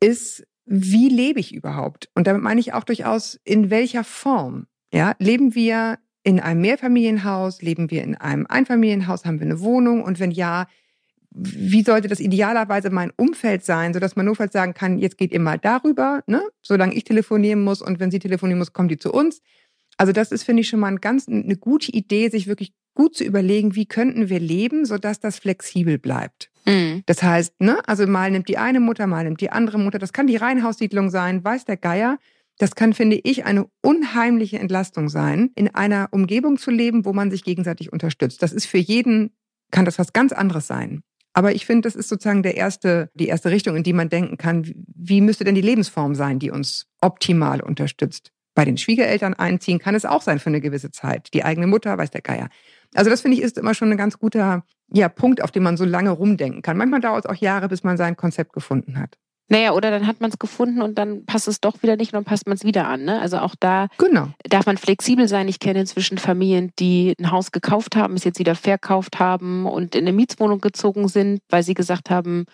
[0.00, 2.08] ist, wie lebe ich überhaupt?
[2.14, 4.66] Und damit meine ich auch durchaus, in welcher Form?
[4.92, 7.62] Ja, leben wir in einem Mehrfamilienhaus?
[7.62, 9.24] Leben wir in einem Einfamilienhaus?
[9.24, 10.02] Haben wir eine Wohnung?
[10.02, 10.66] Und wenn ja,
[11.32, 15.40] wie sollte das idealerweise mein Umfeld sein, sodass man notfalls sagen kann, jetzt geht ihr
[15.40, 16.42] mal darüber, ne?
[16.62, 19.40] solange ich telefonieren muss und wenn sie telefonieren muss, kommt die zu uns.
[19.96, 23.14] Also das ist, finde ich, schon mal ein ganz, eine gute Idee, sich wirklich gut
[23.14, 26.50] zu überlegen, wie könnten wir leben, sodass das flexibel bleibt.
[26.66, 27.02] Mhm.
[27.06, 29.98] Das heißt, ne, also mal nimmt die eine Mutter, mal nimmt die andere Mutter.
[29.98, 32.18] Das kann die Reihenhaussiedlung sein, weiß der Geier.
[32.58, 37.30] Das kann, finde ich, eine unheimliche Entlastung sein, in einer Umgebung zu leben, wo man
[37.30, 38.42] sich gegenseitig unterstützt.
[38.42, 39.30] Das ist für jeden,
[39.70, 41.02] kann das was ganz anderes sein.
[41.40, 44.36] Aber ich finde, das ist sozusagen der erste, die erste Richtung, in die man denken
[44.36, 48.30] kann, wie müsste denn die Lebensform sein, die uns optimal unterstützt.
[48.54, 51.32] Bei den Schwiegereltern einziehen kann es auch sein für eine gewisse Zeit.
[51.32, 52.50] Die eigene Mutter, weiß der Geier.
[52.94, 55.78] Also das finde ich ist immer schon ein ganz guter ja, Punkt, auf den man
[55.78, 56.76] so lange rumdenken kann.
[56.76, 59.16] Manchmal dauert es auch Jahre, bis man sein Konzept gefunden hat.
[59.50, 62.18] Naja, oder dann hat man es gefunden und dann passt es doch wieder nicht und
[62.18, 63.04] dann passt man es wieder an.
[63.04, 63.20] Ne?
[63.20, 64.28] Also auch da Genau.
[64.48, 65.48] darf man flexibel sein.
[65.48, 69.96] Ich kenne inzwischen Familien, die ein Haus gekauft haben, es jetzt wieder verkauft haben und
[69.96, 72.46] in eine Mietswohnung gezogen sind, weil sie gesagt haben,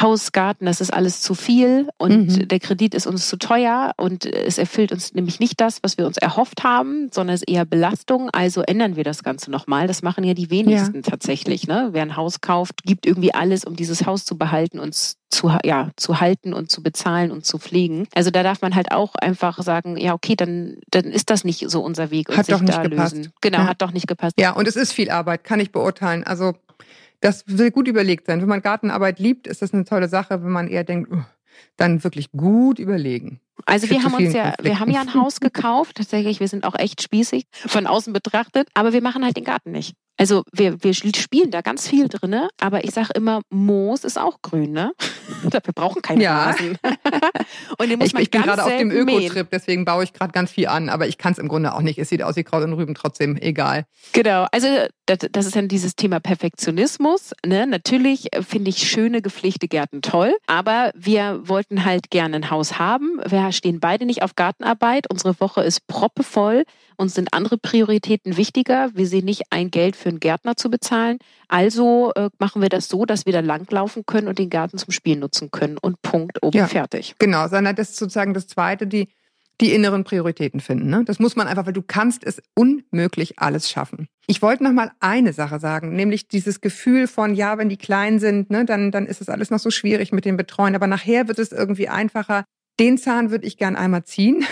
[0.00, 2.48] Haus, Garten, das ist alles zu viel und Mhm.
[2.48, 6.06] der Kredit ist uns zu teuer und es erfüllt uns nämlich nicht das, was wir
[6.06, 8.30] uns erhofft haben, sondern es ist eher Belastung.
[8.30, 9.86] Also ändern wir das Ganze nochmal.
[9.86, 11.66] Das machen ja die wenigsten tatsächlich.
[11.66, 11.90] Ne?
[11.92, 15.90] Wer ein Haus kauft, gibt irgendwie alles, um dieses Haus zu behalten und zu, ja,
[15.96, 18.06] zu halten und zu bezahlen und zu pflegen.
[18.14, 21.70] Also da darf man halt auch einfach sagen, ja, okay, dann, dann ist das nicht
[21.70, 23.16] so unser Weg und Hat sich doch nicht da gepasst.
[23.16, 23.32] lösen.
[23.40, 23.66] Genau, Ja.
[23.66, 24.34] hat doch nicht gepasst.
[24.38, 26.22] Ja, und es ist viel Arbeit, kann ich beurteilen.
[26.24, 26.52] Also
[27.22, 28.42] das will gut überlegt sein.
[28.42, 30.42] Wenn man Gartenarbeit liebt, ist das eine tolle Sache.
[30.42, 31.22] Wenn man eher denkt, uh,
[31.76, 33.40] dann wirklich gut überlegen.
[33.66, 36.74] Also wir haben uns ja, wir haben ja ein Haus gekauft, tatsächlich, wir sind auch
[36.78, 39.94] echt spießig von außen betrachtet, aber wir machen halt den Garten nicht.
[40.18, 44.42] Also wir, wir spielen da ganz viel drinne, aber ich sage immer, Moos ist auch
[44.42, 44.92] grün, ne?
[45.42, 46.44] Wir brauchen keinen Ja.
[46.50, 46.78] Rasen.
[47.78, 48.90] Und den muss Ich, man ich bin gerade auf dem.
[48.90, 51.80] Ökotrip, deswegen baue ich gerade ganz viel an, aber ich kann es im Grunde auch
[51.80, 51.98] nicht.
[51.98, 53.84] Es sieht aus wie Kraut und Rüben, trotzdem egal.
[54.12, 54.68] Genau, also
[55.06, 57.32] das, das ist dann dieses Thema Perfektionismus.
[57.44, 57.66] Ne?
[57.66, 62.78] Natürlich äh, finde ich schöne gepflegte Gärten toll, aber wir wollten halt gerne ein Haus
[62.78, 63.20] haben.
[63.26, 65.10] Wir stehen beide nicht auf Gartenarbeit.
[65.10, 66.64] Unsere Woche ist proppevoll.
[66.96, 68.90] Uns sind andere Prioritäten wichtiger.
[68.94, 71.18] Wir sehen nicht ein Geld für einen Gärtner zu bezahlen.
[71.48, 74.92] Also äh, machen wir das so, dass wir da langlaufen können und den Garten zum
[74.92, 75.78] Spielen nutzen können.
[75.78, 76.68] Und Punkt, oben Ja.
[76.68, 77.14] fertig.
[77.18, 79.08] Genau, sondern das ist sozusagen das Zweite, die,
[79.60, 80.90] die inneren Prioritäten finden.
[80.90, 81.02] Ne?
[81.04, 84.08] Das muss man einfach, weil du kannst es unmöglich alles schaffen.
[84.26, 88.18] Ich wollte noch mal eine Sache sagen, nämlich dieses Gefühl von, ja, wenn die klein
[88.20, 91.26] sind, ne, dann, dann ist es alles noch so schwierig mit dem Betreuen, aber nachher
[91.28, 92.44] wird es irgendwie einfacher.
[92.80, 94.44] Den Zahn würde ich gern einmal ziehen,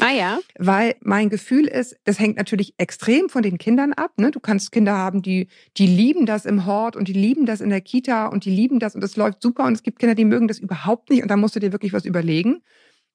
[0.00, 4.12] Ah ja, weil mein Gefühl ist, das hängt natürlich extrem von den Kindern ab.
[4.18, 4.30] Ne?
[4.30, 7.70] Du kannst Kinder haben, die, die lieben das im Hort und die lieben das in
[7.70, 10.24] der Kita und die lieben das und es läuft super und es gibt Kinder, die
[10.24, 12.62] mögen das überhaupt nicht und da musst du dir wirklich was überlegen.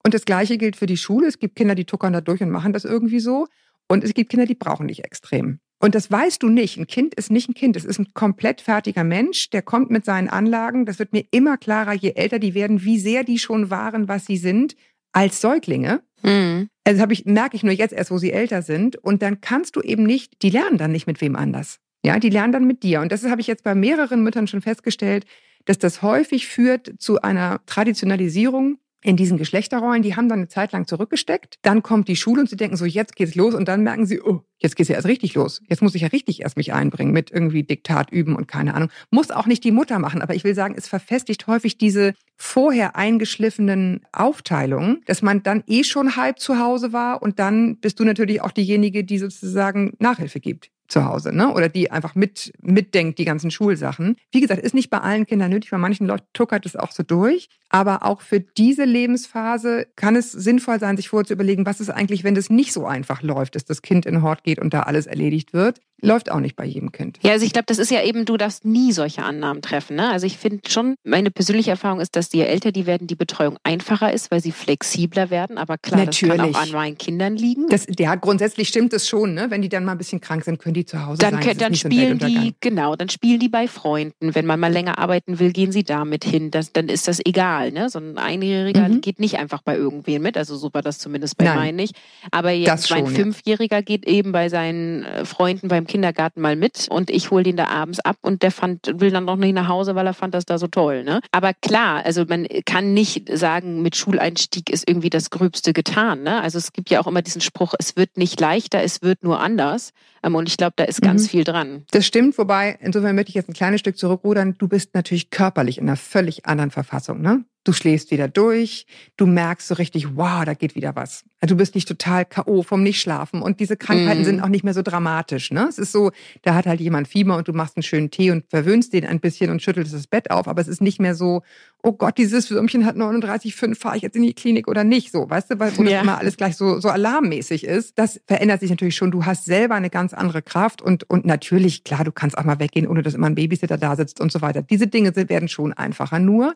[0.06, 1.28] Und das Gleiche gilt für die Schule.
[1.28, 3.47] Es gibt Kinder, die tuckern da durch und machen das irgendwie so.
[3.88, 5.60] Und es gibt Kinder, die brauchen dich extrem.
[5.84, 6.78] Und das weißt du nicht.
[6.78, 7.76] Ein Kind ist nicht ein Kind.
[7.76, 9.50] Es ist ein komplett fertiger Mensch.
[9.50, 10.86] Der kommt mit seinen Anlagen.
[10.86, 14.26] Das wird mir immer klarer, je älter die werden, wie sehr die schon waren, was
[14.26, 14.78] sie sind,
[15.12, 16.02] als Säuglinge.
[16.22, 16.69] Mhm.
[16.86, 18.96] Also habe ich, merke ich nur jetzt erst, wo sie älter sind.
[18.96, 21.80] Und dann kannst du eben nicht, die lernen dann nicht mit wem anders.
[22.06, 23.02] Ja, die lernen dann mit dir.
[23.02, 25.26] Und das habe ich jetzt bei mehreren Müttern schon festgestellt,
[25.65, 30.72] dass das häufig führt zu einer Traditionalisierung in diesen Geschlechterrollen, die haben dann eine Zeit
[30.72, 31.60] lang zurückgesteckt.
[31.62, 34.22] Dann kommt die Schule und sie denken so, jetzt geht's los und dann merken sie,
[34.22, 35.62] oh, jetzt geht's ja erst richtig los.
[35.68, 38.89] Jetzt muss ich ja richtig erst mich einbringen mit irgendwie Diktat üben und keine Ahnung.
[39.12, 42.96] Muss auch nicht die Mutter machen, aber ich will sagen, es verfestigt häufig diese vorher
[42.96, 48.06] eingeschliffenen Aufteilungen, dass man dann eh schon halb zu Hause war und dann bist du
[48.06, 51.52] natürlich auch diejenige, die sozusagen Nachhilfe gibt zu Hause, ne?
[51.54, 54.17] Oder die einfach mit mitdenkt die ganzen Schulsachen.
[54.32, 57.04] Wie gesagt, ist nicht bei allen Kindern nötig, bei manchen Leuten tuckert es auch so
[57.04, 57.50] durch.
[57.69, 61.89] Aber auch für diese Lebensphase kann es sinnvoll sein, sich vorher zu überlegen, was ist
[61.89, 64.82] eigentlich, wenn das nicht so einfach läuft, dass das Kind in Hort geht und da
[64.82, 65.80] alles erledigt wird.
[66.01, 67.17] Läuft auch nicht bei jedem Kind.
[67.23, 69.95] Ja, also ich glaube, das ist ja eben, du darfst nie solche Annahmen treffen.
[69.95, 70.10] Ne?
[70.10, 73.58] Also ich finde schon, meine persönliche Erfahrung ist, dass je älter die werden, die Betreuung
[73.63, 75.58] einfacher ist, weil sie flexibler werden.
[75.58, 76.36] Aber klar, Natürlich.
[76.36, 77.67] das kann auch an meinen Kindern liegen.
[77.69, 79.45] Das, ja, grundsätzlich stimmt es schon, ne?
[79.49, 81.43] Wenn die dann mal ein bisschen krank sind, können die zu Hause dann, sein.
[81.43, 84.36] können, dann spielen die, genau, dann spielen die bei Freunden.
[84.36, 86.51] Wenn man mal länger arbeiten will, gehen sie damit hin.
[86.51, 87.71] Das, dann ist das egal.
[87.71, 87.89] Ne?
[87.89, 89.01] So ein Einjähriger Mhm.
[89.01, 90.38] geht nicht einfach bei irgendwem mit.
[90.38, 91.56] Also so war das zumindest bei Nein.
[91.56, 91.95] meinen nicht.
[92.32, 93.19] Aber jetzt mein schon, ja.
[93.21, 97.58] Fünfjähriger geht eben bei seinen äh, Freunden beim Kindergarten mal mit und ich hole den
[97.58, 100.34] da abends ab und der fand, will dann noch nicht nach Hause, weil er fand
[100.34, 101.04] das da so toll.
[101.04, 101.19] Ne?
[101.32, 106.24] Aber klar, also man kann nicht sagen, mit Schuleinstieg ist irgendwie das Gröbste getan.
[106.24, 106.41] Ne?
[106.41, 109.39] Also es gibt ja auch immer diesen Spruch, es wird nicht leichter, es wird nur
[109.39, 109.93] anders.
[110.24, 111.28] Ähm, Und ich glaube, da ist ganz Mhm.
[111.28, 111.84] viel dran.
[111.92, 114.56] Das stimmt, wobei, insofern möchte ich jetzt ein kleines Stück zurückrudern.
[114.58, 117.44] Du bist natürlich körperlich in einer völlig anderen Verfassung, ne?
[117.66, 121.24] Du schläfst wieder durch, du merkst so richtig, wow, da geht wieder was.
[121.40, 122.62] Du bist nicht total K.O.
[122.62, 124.26] vom Nichtschlafen und diese Krankheiten Mhm.
[124.26, 125.68] sind auch nicht mehr so dramatisch, ne?
[125.70, 128.44] Es ist so, da hat halt jemand Fieber und du machst einen schönen Tee und
[128.50, 131.42] verwöhnst den ein bisschen und schüttelst das Bett auf, aber es ist nicht mehr so,
[131.82, 135.30] oh Gott, dieses Würmchen hat 39,5, fahre ich jetzt in die Klinik oder nicht, so,
[135.30, 135.92] weißt du, weil wo Ja.
[135.92, 137.98] das immer alles gleich so, so alarmmäßig ist.
[137.98, 139.12] Das verändert sich natürlich schon.
[139.12, 142.60] Du hast selber eine ganz andere Kraft und, und natürlich, klar, du kannst auch mal
[142.60, 144.62] weggehen, ohne dass immer ein Babysitter da sitzt und so weiter.
[144.62, 146.19] Diese Dinge werden schon einfacher.
[146.19, 146.56] Nur,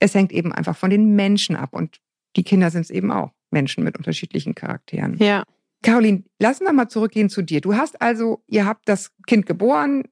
[0.00, 2.00] es hängt eben einfach von den Menschen ab und
[2.36, 3.32] die Kinder sind es eben auch.
[3.50, 5.16] Menschen mit unterschiedlichen Charakteren.
[5.18, 5.44] Ja.
[5.82, 7.60] Caroline, lass uns mal zurückgehen zu dir.
[7.60, 10.02] Du hast also, ihr habt das Kind geboren,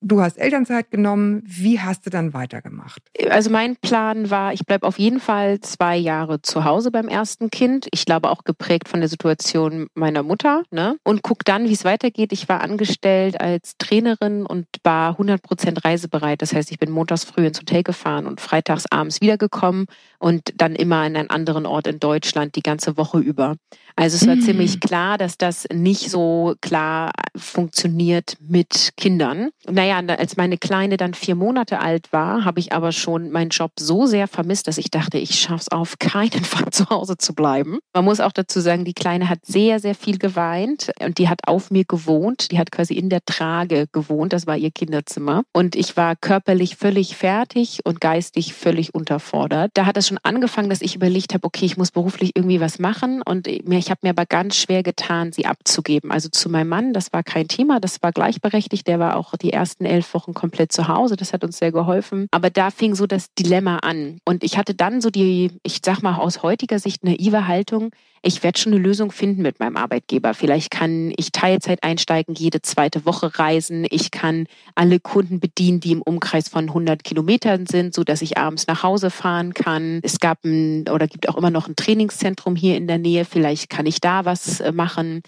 [0.00, 1.42] du hast Elternzeit genommen.
[1.46, 3.02] Wie hast du dann weitergemacht?
[3.28, 7.50] Also mein Plan war, ich bleibe auf jeden Fall zwei Jahre zu Hause beim ersten
[7.50, 7.88] Kind.
[7.92, 10.62] Ich glaube auch geprägt von der Situation meiner Mutter.
[10.70, 10.96] Ne?
[11.04, 12.32] Und guck dann, wie es weitergeht.
[12.32, 16.42] Ich war angestellt als Trainerin und war 100 Prozent reisebereit.
[16.42, 19.86] Das heißt, ich bin montags früh ins Hotel gefahren und freitags abends wiedergekommen
[20.18, 23.56] und dann immer in einen anderen Ort in Deutschland die ganze Woche über.
[23.96, 24.40] Also es war Mm.
[24.40, 29.50] ziemlich klar, dass das nicht so klar funktioniert mit Kindern.
[29.68, 33.72] Naja, als meine Kleine dann vier Monate alt war, habe ich aber schon meinen Job
[33.78, 37.34] so sehr vermisst, dass ich dachte, ich schaffe es auf keinen Fall zu Hause zu
[37.34, 37.78] bleiben.
[37.94, 41.40] Man muss auch dazu sagen, die Kleine hat sehr, sehr viel geweint und die hat
[41.46, 42.50] auf mir gewohnt.
[42.52, 44.32] Die hat quasi in der Trage gewohnt.
[44.32, 45.42] Das war ihr Kinderzimmer.
[45.52, 49.72] Und ich war körperlich völlig fertig und geistig völlig unterfordert.
[49.74, 52.78] Da hat es schon angefangen, dass ich überlegt habe, okay, ich muss beruflich irgendwie was
[52.78, 53.22] machen.
[53.22, 56.10] Und ich habe mir aber ganz schwer getan, sie abzugeben.
[56.10, 58.86] Also zu meinem Mann, das war kein Thema, das war gleichberechtigt.
[58.86, 61.16] Der war auch die ersten elf Wochen komplett zu Hause.
[61.16, 62.26] Das hat uns sehr geholfen.
[62.30, 64.18] Aber da fing so das Dilemma an.
[64.24, 67.90] Und ich hatte dann so die, ich sag mal aus heutiger Sicht, naive Haltung,
[68.22, 70.34] ich werde schon eine Lösung finden mit meinem Arbeitgeber.
[70.34, 73.86] Vielleicht kann ich Teilzeit einsteigen, jede zweite Woche reisen.
[73.88, 78.36] Ich kann alle Kunden bedienen, die im Umkreis von 100 Kilometern sind, so dass ich
[78.36, 80.00] abends nach Hause fahren kann.
[80.02, 83.24] Es gab ein, oder gibt auch immer noch ein Trainingszentrum hier in der Nähe.
[83.24, 85.22] Vielleicht kann ich da was äh, machen.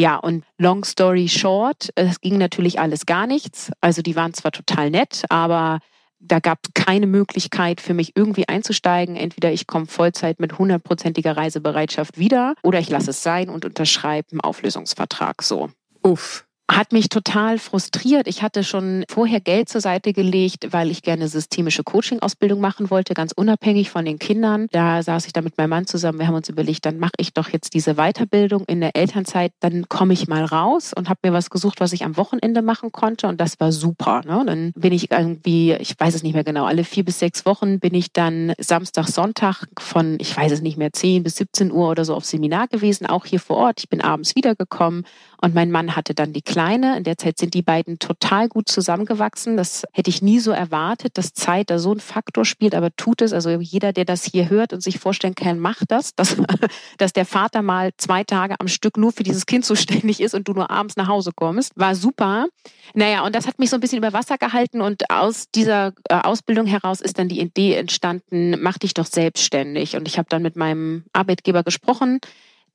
[0.00, 3.70] Ja, und long story short, es ging natürlich alles gar nichts.
[3.82, 5.80] Also die waren zwar total nett, aber
[6.18, 9.14] da gab es keine Möglichkeit für mich irgendwie einzusteigen.
[9.14, 14.32] Entweder ich komme Vollzeit mit hundertprozentiger Reisebereitschaft wieder oder ich lasse es sein und unterschreibe
[14.32, 15.42] einen Auflösungsvertrag.
[15.42, 15.68] So.
[16.02, 16.46] Uff.
[16.70, 18.28] Hat mich total frustriert.
[18.28, 23.12] Ich hatte schon vorher Geld zur Seite gelegt, weil ich gerne systemische Coaching-Ausbildung machen wollte,
[23.12, 24.68] ganz unabhängig von den Kindern.
[24.70, 26.20] Da saß ich dann mit meinem Mann zusammen.
[26.20, 29.52] Wir haben uns überlegt, dann mache ich doch jetzt diese Weiterbildung in der Elternzeit.
[29.58, 32.92] Dann komme ich mal raus und habe mir was gesucht, was ich am Wochenende machen
[32.92, 33.26] konnte.
[33.26, 34.20] Und das war super.
[34.24, 34.44] Ne?
[34.46, 37.80] Dann bin ich irgendwie, ich weiß es nicht mehr genau, alle vier bis sechs Wochen
[37.80, 41.90] bin ich dann Samstag, Sonntag von, ich weiß es nicht mehr, 10 bis 17 Uhr
[41.90, 43.80] oder so auf Seminar gewesen, auch hier vor Ort.
[43.80, 45.04] Ich bin abends wiedergekommen
[45.42, 46.98] und mein Mann hatte dann die Kleine.
[46.98, 49.56] In der Zeit sind die beiden total gut zusammengewachsen.
[49.56, 53.22] Das hätte ich nie so erwartet, dass Zeit da so ein Faktor spielt, aber tut
[53.22, 53.32] es.
[53.32, 56.36] Also jeder, der das hier hört und sich vorstellen kann, macht das, dass,
[56.98, 60.46] dass der Vater mal zwei Tage am Stück nur für dieses Kind zuständig ist und
[60.46, 61.72] du nur abends nach Hause kommst.
[61.74, 62.46] War super.
[62.92, 66.14] Naja, und das hat mich so ein bisschen über Wasser gehalten und aus dieser äh,
[66.16, 69.96] Ausbildung heraus ist dann die Idee entstanden, mach dich doch selbstständig.
[69.96, 72.20] Und ich habe dann mit meinem Arbeitgeber gesprochen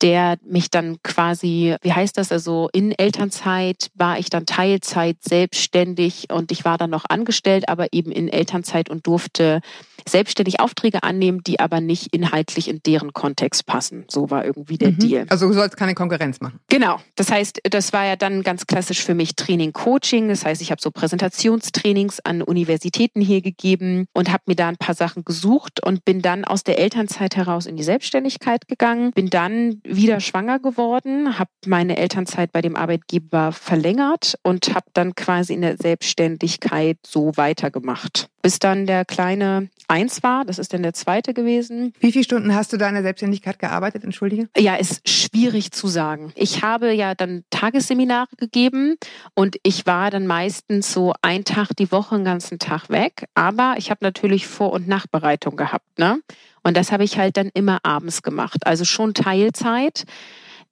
[0.02, 6.28] der mich dann quasi, wie heißt das, also in Elternzeit war ich dann Teilzeit selbstständig
[6.32, 9.60] und ich war dann noch angestellt, aber eben in Elternzeit und durfte
[10.08, 14.04] selbstständig Aufträge annehmen, die aber nicht inhaltlich in deren Kontext passen.
[14.08, 14.98] So war irgendwie der mhm.
[14.98, 15.26] Deal.
[15.28, 16.60] Also du sollst keine Konkurrenz machen.
[16.68, 17.00] Genau.
[17.16, 20.28] Das heißt, das war ja dann ganz klassisch für mich Training, Coaching.
[20.28, 24.76] Das heißt, ich habe so Präsentationstrainings an Universitäten hier gegeben und habe mir da ein
[24.76, 29.10] paar Sachen gesucht und bin dann aus der Elternzeit heraus in die Selbstständigkeit gegangen.
[29.12, 35.14] Bin dann wieder schwanger geworden, habe meine Elternzeit bei dem Arbeitgeber verlängert und habe dann
[35.14, 38.28] quasi in der Selbstständigkeit so weitergemacht.
[38.42, 41.92] Bis dann der kleine eins war, das ist dann der zweite gewesen.
[41.98, 44.48] Wie viele Stunden hast du da in der Selbstständigkeit gearbeitet, entschuldige?
[44.56, 46.32] Ja, ist schwierig zu sagen.
[46.36, 48.96] Ich habe ja dann Tagesseminare gegeben
[49.34, 53.26] und ich war dann meistens so ein Tag die Woche, einen ganzen Tag weg.
[53.34, 55.98] Aber ich habe natürlich Vor- und Nachbereitung gehabt.
[55.98, 56.20] Ne?
[56.66, 58.66] Und das habe ich halt dann immer abends gemacht.
[58.66, 60.02] Also schon Teilzeit.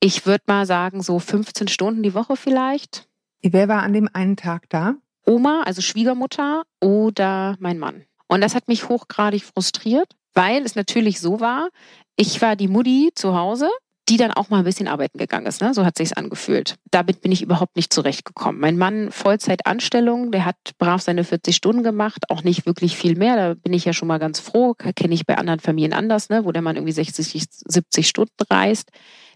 [0.01, 3.07] Ich würde mal sagen, so 15 Stunden die Woche vielleicht.
[3.43, 4.97] Wer war an dem einen Tag da?
[5.25, 8.07] Oma, also Schwiegermutter oder mein Mann.
[8.27, 11.69] Und das hat mich hochgradig frustriert, weil es natürlich so war,
[12.17, 13.71] ich war die Mutti zu Hause
[14.09, 15.63] die dann auch mal ein bisschen arbeiten gegangen ist.
[15.63, 15.73] Ne?
[15.73, 16.77] So hat sich's angefühlt.
[16.91, 18.61] Damit bin ich überhaupt nicht zurechtgekommen.
[18.61, 23.37] Mein Mann Vollzeitanstellung, der hat brav seine 40 Stunden gemacht, auch nicht wirklich viel mehr.
[23.37, 24.75] Da bin ich ja schon mal ganz froh.
[24.75, 26.45] Kenne ich bei anderen Familien anders, ne?
[26.45, 28.91] wo der Mann irgendwie 60, 70 Stunden reist.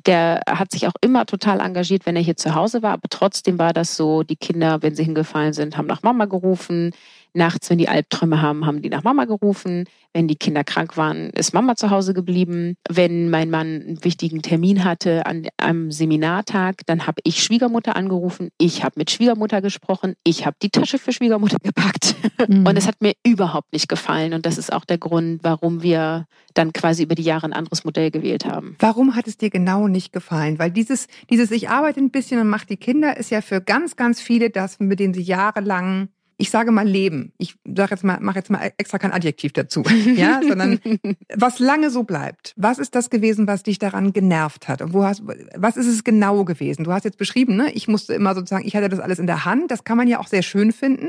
[0.06, 2.92] Der hat sich auch immer total engagiert, wenn er hier zu Hause war.
[2.92, 6.92] Aber trotzdem war das so, die Kinder, wenn sie hingefallen sind, haben nach Mama gerufen.
[7.34, 9.84] Nachts, wenn die Albträume haben, haben die nach Mama gerufen.
[10.12, 12.76] Wenn die Kinder krank waren, ist Mama zu Hause geblieben.
[12.88, 18.48] Wenn mein Mann einen wichtigen Termin hatte an einem Seminartag, dann habe ich Schwiegermutter angerufen.
[18.58, 20.14] Ich habe mit Schwiegermutter gesprochen.
[20.24, 22.16] Ich habe die Tasche für Schwiegermutter gepackt.
[22.48, 22.66] Mhm.
[22.66, 24.32] Und es hat mir überhaupt nicht gefallen.
[24.32, 27.84] Und das ist auch der Grund, warum wir dann quasi über die Jahre ein anderes
[27.84, 28.76] Modell gewählt haben.
[28.78, 30.58] Warum hat es dir genau nicht gefallen?
[30.58, 33.96] Weil dieses, dieses ich arbeite ein bisschen und mache die Kinder ist ja für ganz,
[33.96, 37.32] ganz viele das, mit denen sie jahrelang ich sage mal Leben.
[37.36, 39.82] Ich sage jetzt mal, mache jetzt mal extra kein Adjektiv dazu,
[40.14, 40.80] ja, sondern
[41.34, 42.54] was lange so bleibt.
[42.56, 44.80] Was ist das gewesen, was dich daran genervt hat?
[44.80, 45.22] Und wo hast,
[45.56, 46.84] was ist es genau gewesen?
[46.84, 47.72] Du hast jetzt beschrieben, ne?
[47.72, 49.70] Ich musste immer sozusagen, ich hatte das alles in der Hand.
[49.70, 51.08] Das kann man ja auch sehr schön finden.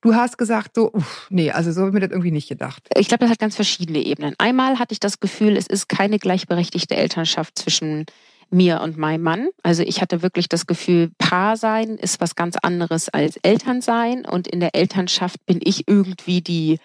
[0.00, 2.88] Du hast gesagt, so, uff, nee, also so habe ich mir das irgendwie nicht gedacht.
[2.96, 4.34] Ich glaube, das hat ganz verschiedene Ebenen.
[4.38, 8.04] Einmal hatte ich das Gefühl, es ist keine gleichberechtigte Elternschaft zwischen
[8.54, 9.48] mir und meinem Mann.
[9.62, 14.24] Also ich hatte wirklich das Gefühl, Paar sein ist was ganz anderes als Eltern sein.
[14.24, 16.78] Und in der Elternschaft bin ich irgendwie die,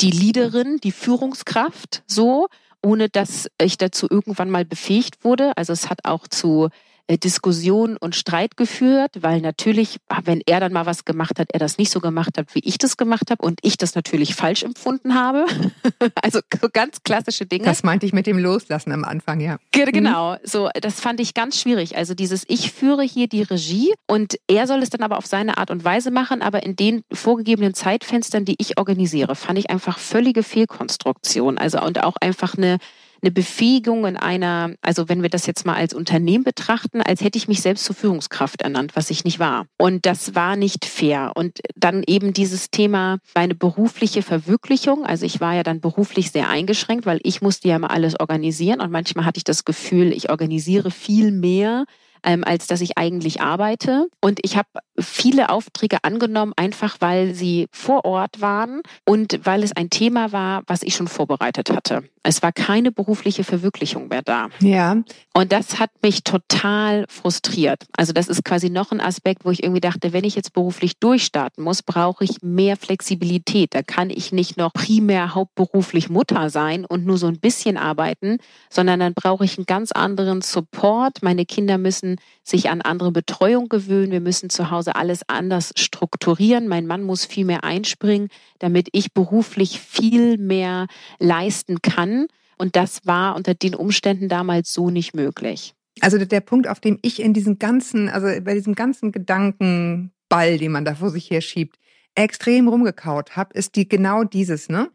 [0.00, 2.46] die Leaderin, die Führungskraft, so,
[2.82, 5.56] ohne dass ich dazu irgendwann mal befähigt wurde.
[5.56, 6.70] Also es hat auch zu
[7.08, 11.78] Diskussion und Streit geführt, weil natürlich, wenn er dann mal was gemacht hat, er das
[11.78, 15.14] nicht so gemacht hat, wie ich das gemacht habe und ich das natürlich falsch empfunden
[15.14, 15.46] habe.
[16.22, 17.64] also so ganz klassische Dinge.
[17.64, 19.58] Das meinte ich mit dem Loslassen am Anfang, ja.
[19.70, 20.38] Genau, mhm.
[20.42, 21.96] so das fand ich ganz schwierig.
[21.96, 25.58] Also dieses ich führe hier die Regie und er soll es dann aber auf seine
[25.58, 29.98] Art und Weise machen, aber in den vorgegebenen Zeitfenstern, die ich organisiere, fand ich einfach
[29.98, 31.58] völlige Fehlkonstruktion.
[31.58, 32.78] Also und auch einfach eine
[33.22, 37.38] eine Befähigung in einer, also wenn wir das jetzt mal als Unternehmen betrachten, als hätte
[37.38, 39.66] ich mich selbst zur Führungskraft ernannt, was ich nicht war.
[39.78, 41.32] Und das war nicht fair.
[41.34, 45.04] Und dann eben dieses Thema, meine berufliche Verwirklichung.
[45.04, 48.80] Also ich war ja dann beruflich sehr eingeschränkt, weil ich musste ja mal alles organisieren.
[48.80, 51.84] Und manchmal hatte ich das Gefühl, ich organisiere viel mehr
[52.26, 54.08] ähm, als dass ich eigentlich arbeite.
[54.20, 59.74] Und ich habe viele Aufträge angenommen, einfach weil sie vor Ort waren und weil es
[59.74, 62.02] ein Thema war, was ich schon vorbereitet hatte.
[62.22, 64.48] Es war keine berufliche Verwirklichung mehr da.
[64.60, 64.96] Ja.
[65.32, 67.84] Und das hat mich total frustriert.
[67.96, 70.98] Also das ist quasi noch ein Aspekt, wo ich irgendwie dachte, wenn ich jetzt beruflich
[70.98, 73.74] durchstarten muss, brauche ich mehr Flexibilität.
[73.74, 78.38] Da kann ich nicht noch primär hauptberuflich Mutter sein und nur so ein bisschen arbeiten,
[78.70, 81.22] sondern dann brauche ich einen ganz anderen Support.
[81.22, 84.12] Meine Kinder müssen sich an andere Betreuung gewöhnen.
[84.12, 86.68] Wir müssen zu Hause alles anders strukturieren.
[86.68, 90.86] Mein Mann muss viel mehr einspringen, damit ich beruflich viel mehr
[91.18, 92.26] leisten kann.
[92.58, 95.74] Und das war unter den Umständen damals so nicht möglich.
[96.00, 100.72] Also der Punkt, auf dem ich in diesem ganzen, also bei diesem ganzen Gedankenball, den
[100.72, 101.78] man da vor sich her schiebt,
[102.14, 104.90] extrem rumgekaut habe, ist die genau dieses, ne?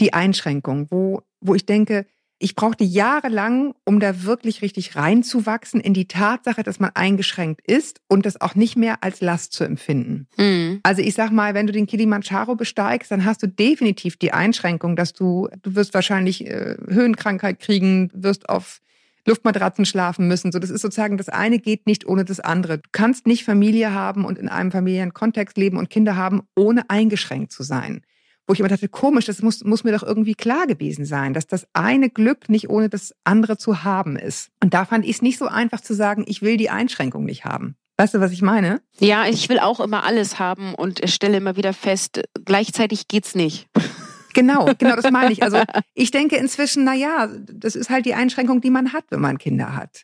[0.00, 2.06] Die Einschränkung, wo, wo ich denke,
[2.42, 8.00] ich brauchte jahrelang, um da wirklich richtig reinzuwachsen in die Tatsache, dass man eingeschränkt ist
[8.08, 10.26] und das auch nicht mehr als Last zu empfinden.
[10.36, 10.80] Mhm.
[10.82, 14.96] Also ich sag mal, wenn du den Kilimanjaro besteigst, dann hast du definitiv die Einschränkung,
[14.96, 18.80] dass du, du wirst wahrscheinlich äh, Höhenkrankheit kriegen, wirst auf
[19.24, 20.50] Luftmatratzen schlafen müssen.
[20.50, 22.78] So, das ist sozusagen, das eine geht nicht ohne das andere.
[22.78, 27.52] Du kannst nicht Familie haben und in einem Familienkontext leben und Kinder haben, ohne eingeschränkt
[27.52, 28.02] zu sein.
[28.46, 31.46] Wo ich immer dachte, komisch, das muss, muss mir doch irgendwie klar gewesen sein, dass
[31.46, 34.50] das eine Glück nicht ohne das andere zu haben ist.
[34.62, 37.44] Und da fand ich es nicht so einfach zu sagen, ich will die Einschränkung nicht
[37.44, 37.76] haben.
[37.98, 38.80] Weißt du, was ich meine?
[38.98, 43.68] Ja, ich will auch immer alles haben und stelle immer wieder fest, gleichzeitig geht's nicht.
[44.34, 45.42] Genau, genau, das meine ich.
[45.42, 45.62] Also
[45.94, 49.38] ich denke inzwischen, na ja, das ist halt die Einschränkung, die man hat, wenn man
[49.38, 50.02] Kinder hat.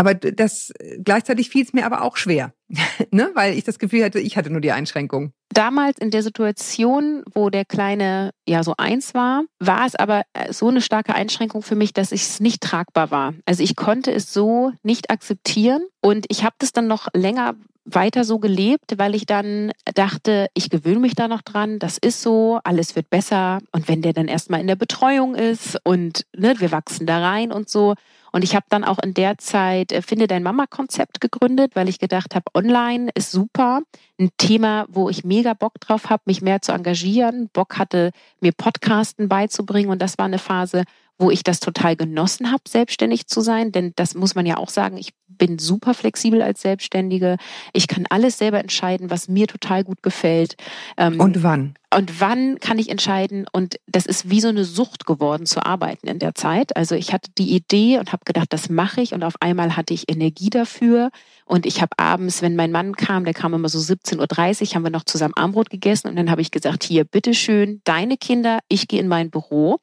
[0.00, 0.72] Aber das
[1.04, 2.54] gleichzeitig fiel es mir aber auch schwer,
[3.10, 3.30] ne?
[3.34, 5.34] weil ich das Gefühl hatte, ich hatte nur die Einschränkung.
[5.50, 10.54] Damals in der Situation, wo der Kleine ja so eins war, war es aber äh,
[10.54, 13.34] so eine starke Einschränkung für mich, dass es nicht tragbar war.
[13.44, 18.24] Also ich konnte es so nicht akzeptieren und ich habe das dann noch länger weiter
[18.24, 22.58] so gelebt, weil ich dann dachte, ich gewöhne mich da noch dran, das ist so,
[22.64, 23.58] alles wird besser.
[23.72, 27.52] Und wenn der dann erstmal in der Betreuung ist und ne, wir wachsen da rein
[27.52, 27.94] und so.
[28.32, 31.98] Und ich habe dann auch in der Zeit äh, Finde dein Mama-Konzept gegründet, weil ich
[31.98, 33.82] gedacht habe, online ist super.
[34.18, 37.48] Ein Thema, wo ich mega Bock drauf habe, mich mehr zu engagieren.
[37.52, 39.90] Bock hatte, mir Podcasten beizubringen.
[39.90, 40.84] Und das war eine Phase,
[41.20, 43.72] wo ich das total genossen habe, selbstständig zu sein.
[43.72, 47.36] Denn das muss man ja auch sagen, ich bin super flexibel als Selbstständige.
[47.72, 50.56] Ich kann alles selber entscheiden, was mir total gut gefällt.
[50.96, 51.74] Ähm, und wann?
[51.94, 53.46] Und wann kann ich entscheiden?
[53.52, 56.76] Und das ist wie so eine Sucht geworden zu arbeiten in der Zeit.
[56.76, 59.12] Also ich hatte die Idee und habe gedacht, das mache ich.
[59.12, 61.10] Und auf einmal hatte ich Energie dafür.
[61.50, 64.20] Und ich habe abends, wenn mein Mann kam, der kam immer so 17.30
[64.60, 66.06] Uhr, haben wir noch zusammen Armbrot gegessen.
[66.06, 69.80] Und dann habe ich gesagt, hier, bitteschön, deine Kinder, ich gehe in mein Büro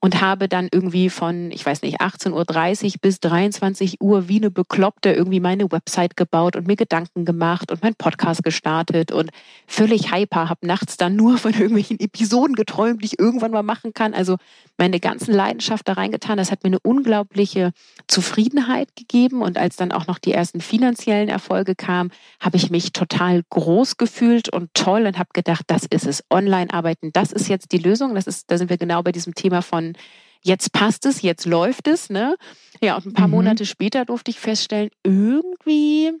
[0.00, 4.50] und habe dann irgendwie von, ich weiß nicht, 18.30 Uhr bis 23 Uhr wie eine
[4.50, 9.28] Bekloppte irgendwie meine Website gebaut und mir Gedanken gemacht und meinen Podcast gestartet und
[9.66, 13.92] völlig hyper, habe nachts dann nur von irgendwelchen Episoden geträumt, die ich irgendwann mal machen
[13.92, 14.14] kann.
[14.14, 14.38] Also
[14.78, 16.38] meine ganzen Leidenschaft da reingetan.
[16.38, 17.72] Das hat mir eine unglaubliche
[18.08, 22.92] Zufriedenheit gegeben und als dann auch noch die ersten finanziellen Erfolge kamen, habe ich mich
[22.92, 26.24] total groß gefühlt und toll und habe gedacht, das ist es.
[26.30, 28.14] Online arbeiten, das ist jetzt die Lösung.
[28.14, 29.94] Das ist, da sind wir genau bei diesem Thema von
[30.42, 32.36] jetzt passt es, jetzt läuft es, ne?
[32.80, 33.34] Ja, und ein paar mhm.
[33.34, 36.12] Monate später durfte ich feststellen, irgendwie,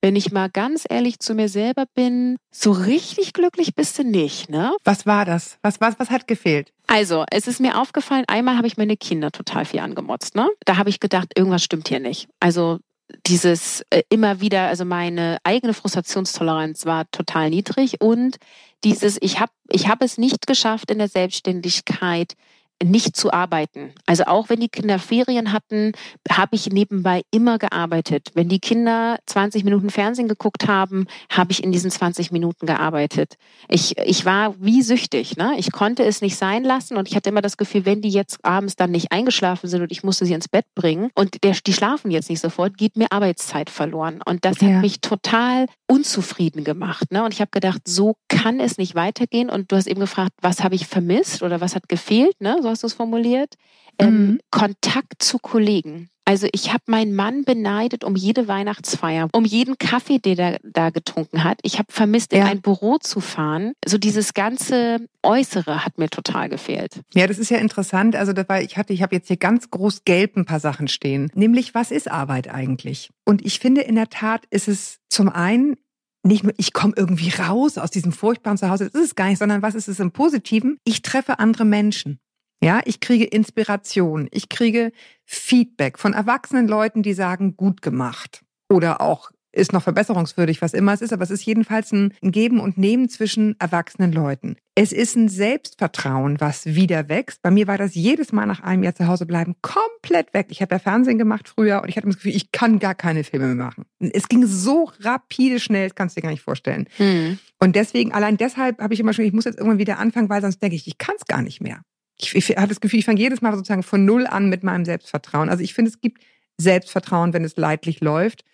[0.00, 4.48] wenn ich mal ganz ehrlich zu mir selber bin, so richtig glücklich bist du nicht,
[4.48, 4.74] ne?
[4.84, 5.58] Was war das?
[5.62, 6.72] Was, was, was hat gefehlt?
[6.86, 10.48] Also, es ist mir aufgefallen, einmal habe ich meine Kinder total viel angemotzt, ne?
[10.64, 12.28] Da habe ich gedacht, irgendwas stimmt hier nicht.
[12.40, 12.78] Also,
[13.26, 18.36] dieses äh, immer wieder, also meine eigene Frustrationstoleranz war total niedrig und
[18.84, 22.34] dieses, ich habe ich hab es nicht geschafft in der Selbstständigkeit,
[22.82, 23.92] nicht zu arbeiten.
[24.04, 25.92] Also auch wenn die Kinder Ferien hatten,
[26.30, 28.30] habe ich nebenbei immer gearbeitet.
[28.34, 33.36] Wenn die Kinder 20 Minuten Fernsehen geguckt haben, habe ich in diesen 20 Minuten gearbeitet.
[33.68, 35.36] Ich, ich war wie süchtig.
[35.36, 35.54] Ne?
[35.56, 38.44] Ich konnte es nicht sein lassen und ich hatte immer das Gefühl, wenn die jetzt
[38.44, 41.72] abends dann nicht eingeschlafen sind und ich musste sie ins Bett bringen und der, die
[41.72, 44.20] schlafen jetzt nicht sofort, geht mir Arbeitszeit verloren.
[44.24, 44.68] Und das ja.
[44.68, 47.10] hat mich total unzufrieden gemacht.
[47.10, 47.24] Ne?
[47.24, 49.48] Und ich habe gedacht, so kann es nicht weitergehen.
[49.48, 52.40] Und du hast eben gefragt, was habe ich vermisst oder was hat gefehlt?
[52.40, 52.58] Ne?
[52.66, 53.54] So hast du es formuliert.
[53.98, 54.40] Ähm, mhm.
[54.50, 56.10] Kontakt zu Kollegen.
[56.28, 60.90] Also ich habe meinen Mann beneidet um jede Weihnachtsfeier, um jeden Kaffee, den er da
[60.90, 61.60] getrunken hat.
[61.62, 62.46] Ich habe vermisst, in ja.
[62.46, 63.74] ein Büro zu fahren.
[63.86, 67.00] So dieses ganze Äußere hat mir total gefehlt.
[67.14, 68.16] Ja, das ist ja interessant.
[68.16, 71.30] Also war, ich hatte, ich habe jetzt hier ganz groß gelb ein paar Sachen stehen.
[71.34, 73.10] Nämlich, was ist Arbeit eigentlich?
[73.24, 75.76] Und ich finde in der Tat ist es zum einen
[76.24, 79.38] nicht nur, ich komme irgendwie raus aus diesem furchtbaren Zuhause, das ist es gar nicht,
[79.38, 80.78] sondern was ist es im Positiven?
[80.84, 82.18] Ich treffe andere Menschen.
[82.62, 84.92] Ja, ich kriege Inspiration, ich kriege
[85.24, 88.42] Feedback von erwachsenen Leuten, die sagen, gut gemacht.
[88.68, 92.60] Oder auch ist noch verbesserungswürdig, was immer es ist, aber es ist jedenfalls ein Geben
[92.60, 94.56] und Nehmen zwischen erwachsenen Leuten.
[94.74, 97.40] Es ist ein Selbstvertrauen, was wieder wächst.
[97.42, 100.48] Bei mir war das jedes Mal nach einem Jahr zu Hause bleiben komplett weg.
[100.50, 103.24] Ich habe ja Fernsehen gemacht früher und ich hatte das Gefühl, ich kann gar keine
[103.24, 103.86] Filme mehr machen.
[103.98, 106.86] Es ging so rapide schnell, das kannst du dir gar nicht vorstellen.
[106.98, 107.38] Mhm.
[107.58, 110.42] Und deswegen, allein deshalb habe ich immer schon, ich muss jetzt irgendwann wieder anfangen, weil
[110.42, 111.80] sonst denke ich, ich kann es gar nicht mehr
[112.18, 114.84] ich, ich habe das Gefühl, ich fange jedes Mal sozusagen von Null an mit meinem
[114.84, 115.48] Selbstvertrauen.
[115.48, 116.22] Also ich finde, es gibt
[116.58, 118.44] Selbstvertrauen, wenn es leidlich läuft.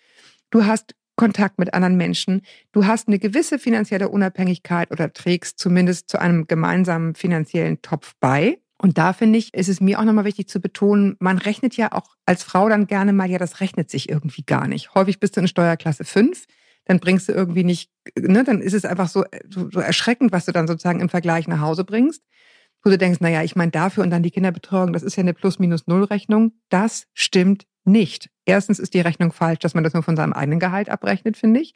[0.49, 2.41] Du hast Kontakt mit anderen Menschen.
[2.71, 8.57] Du hast eine gewisse finanzielle Unabhängigkeit oder trägst zumindest zu einem gemeinsamen finanziellen Topf bei.
[8.77, 11.93] Und da finde ich, ist es mir auch nochmal wichtig zu betonen, man rechnet ja
[11.93, 14.93] auch als Frau dann gerne mal, ja, das rechnet sich irgendwie gar nicht.
[14.95, 16.45] Häufig bist du in Steuerklasse 5,
[16.85, 20.45] dann bringst du irgendwie nicht, ne, dann ist es einfach so, so, so erschreckend, was
[20.45, 22.23] du dann sozusagen im Vergleich nach Hause bringst.
[22.83, 25.33] Wo du denkst, naja, ich meine dafür und dann die Kinderbetreuung, das ist ja eine
[25.33, 26.53] Plus-Minus-Null-Rechnung.
[26.69, 28.29] Das stimmt nicht.
[28.45, 31.61] Erstens ist die Rechnung falsch, dass man das nur von seinem eigenen Gehalt abrechnet, finde
[31.61, 31.73] ich.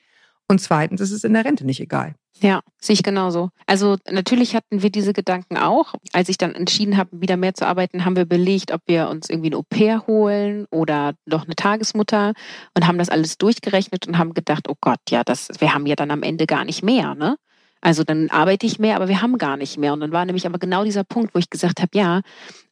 [0.50, 2.16] Und zweitens ist es in der Rente nicht egal.
[2.40, 3.50] Ja, sehe ich genauso.
[3.66, 5.96] Also natürlich hatten wir diese Gedanken auch.
[6.14, 9.30] Als ich dann entschieden habe, wieder mehr zu arbeiten, haben wir belegt, ob wir uns
[9.30, 12.34] irgendwie ein Au-pair holen oder doch eine Tagesmutter
[12.76, 15.96] und haben das alles durchgerechnet und haben gedacht, oh Gott, ja, das, wir haben ja
[15.96, 17.38] dann am Ende gar nicht mehr, ne?
[17.82, 19.94] Also dann arbeite ich mehr, aber wir haben gar nicht mehr.
[19.94, 22.22] Und dann war nämlich aber genau dieser Punkt, wo ich gesagt habe, ja,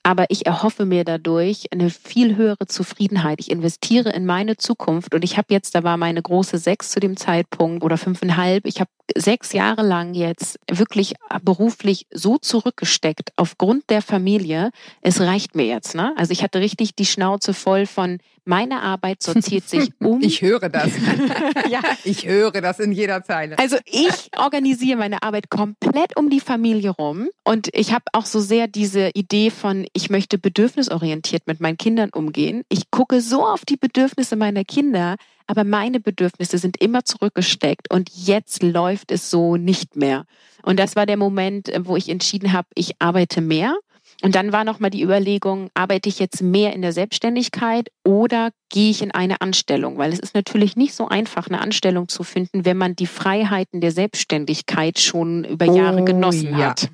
[0.06, 3.40] aber ich erhoffe mir dadurch eine viel höhere Zufriedenheit.
[3.40, 7.00] Ich investiere in meine Zukunft und ich habe jetzt, da war meine große sechs zu
[7.00, 13.90] dem Zeitpunkt oder fünfeinhalb, ich habe sechs Jahre lang jetzt wirklich beruflich so zurückgesteckt aufgrund
[13.90, 14.70] der Familie.
[15.02, 15.96] Es reicht mir jetzt.
[15.96, 16.14] Ne?
[16.18, 20.22] Also ich hatte richtig die Schnauze voll von meine Arbeit sortiert sich um.
[20.22, 20.92] Ich höre das.
[21.70, 21.80] ja.
[22.04, 23.58] Ich höre das in jeder Zeile.
[23.58, 28.40] Also ich organisiere meine Arbeit komplett um die Familie rum und ich habe auch so
[28.40, 32.64] sehr diese Idee von ich möchte bedürfnisorientiert mit meinen Kindern umgehen.
[32.68, 35.16] Ich gucke so auf die Bedürfnisse meiner Kinder,
[35.48, 40.26] aber meine Bedürfnisse sind immer zurückgesteckt und jetzt läuft es so nicht mehr.
[40.64, 43.78] Und das war der Moment, wo ich entschieden habe, ich arbeite mehr.
[44.22, 48.92] Und dann war nochmal die Überlegung, arbeite ich jetzt mehr in der Selbstständigkeit oder gehe
[48.92, 49.98] ich in eine Anstellung?
[49.98, 53.82] Weil es ist natürlich nicht so einfach, eine Anstellung zu finden, wenn man die Freiheiten
[53.82, 56.70] der Selbstständigkeit schon über Jahre oh, genossen ja.
[56.70, 56.90] hat.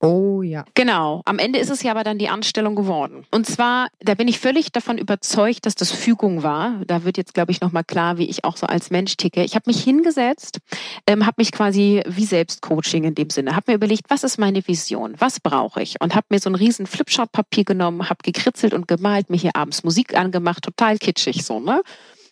[0.00, 0.64] Oh ja.
[0.74, 1.22] Genau.
[1.24, 3.24] Am Ende ist es ja aber dann die Anstellung geworden.
[3.30, 6.82] Und zwar, da bin ich völlig davon überzeugt, dass das Fügung war.
[6.86, 9.42] Da wird jetzt, glaube ich, nochmal klar, wie ich auch so als Mensch ticke.
[9.42, 10.58] Ich habe mich hingesetzt,
[11.06, 14.66] ähm, habe mich quasi wie Selbstcoaching in dem Sinne, habe mir überlegt, was ist meine
[14.68, 15.14] Vision?
[15.18, 15.98] Was brauche ich?
[16.00, 19.82] Und habe mir so ein riesen Flipchart-Papier genommen, habe gekritzelt und gemalt, mir hier abends
[19.82, 21.82] Musik angemacht, total kitschig so, ne?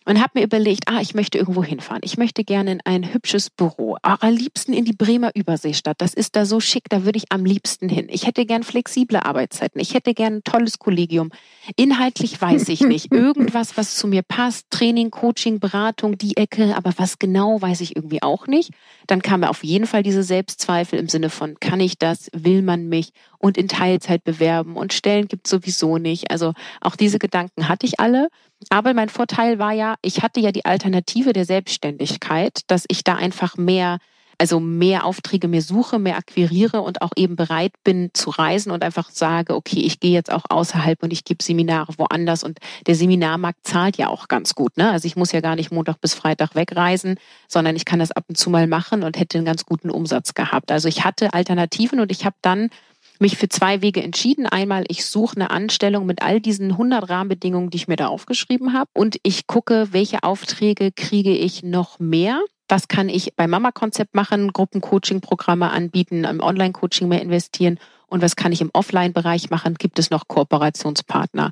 [0.05, 2.01] Und habe mir überlegt, ah, ich möchte irgendwo hinfahren.
[2.03, 3.97] Ich möchte gerne in ein hübsches Büro.
[4.03, 5.99] Auch am liebsten in die Bremer Überseestadt.
[5.99, 8.07] Das ist da so schick, da würde ich am liebsten hin.
[8.09, 9.81] Ich hätte gern flexible Arbeitszeiten.
[9.81, 11.31] Ich hätte gern ein tolles Kollegium.
[11.75, 13.11] Inhaltlich weiß ich nicht.
[13.11, 14.69] Irgendwas, was zu mir passt.
[14.69, 16.75] Training, Coaching, Beratung, die Ecke.
[16.75, 18.71] Aber was genau, weiß ich irgendwie auch nicht.
[19.07, 22.29] Dann kam mir auf jeden Fall diese Selbstzweifel im Sinne von, kann ich das?
[22.33, 23.11] Will man mich?
[23.45, 24.75] Und in Teilzeit bewerben.
[24.75, 26.31] Und Stellen gibt sowieso nicht.
[26.31, 28.29] Also auch diese Gedanken hatte ich alle.
[28.71, 33.13] Aber mein Vorteil war ja, ich hatte ja die Alternative der Selbstständigkeit, dass ich da
[33.13, 33.99] einfach mehr,
[34.39, 38.83] also mehr Aufträge mir suche, mehr akquiriere und auch eben bereit bin zu reisen und
[38.83, 42.95] einfach sage, okay, ich gehe jetzt auch außerhalb und ich gebe Seminare woanders und der
[42.95, 44.75] Seminarmarkt zahlt ja auch ganz gut.
[44.75, 44.89] Ne?
[44.89, 48.25] Also ich muss ja gar nicht Montag bis Freitag wegreisen, sondern ich kann das ab
[48.27, 50.71] und zu mal machen und hätte einen ganz guten Umsatz gehabt.
[50.71, 52.71] Also ich hatte Alternativen und ich habe dann
[53.19, 54.45] mich für zwei Wege entschieden.
[54.45, 58.73] Einmal, ich suche eine Anstellung mit all diesen 100 Rahmenbedingungen, die ich mir da aufgeschrieben
[58.73, 58.89] habe.
[58.93, 62.41] Und ich gucke, welche Aufträge kriege ich noch mehr.
[62.67, 64.51] Was kann ich beim Mama-Konzept machen?
[64.51, 67.79] Gruppencoaching-Programme anbieten, im Online-Coaching mehr investieren.
[68.07, 69.75] Und was kann ich im Offline-Bereich machen?
[69.75, 71.51] Gibt es noch Kooperationspartner?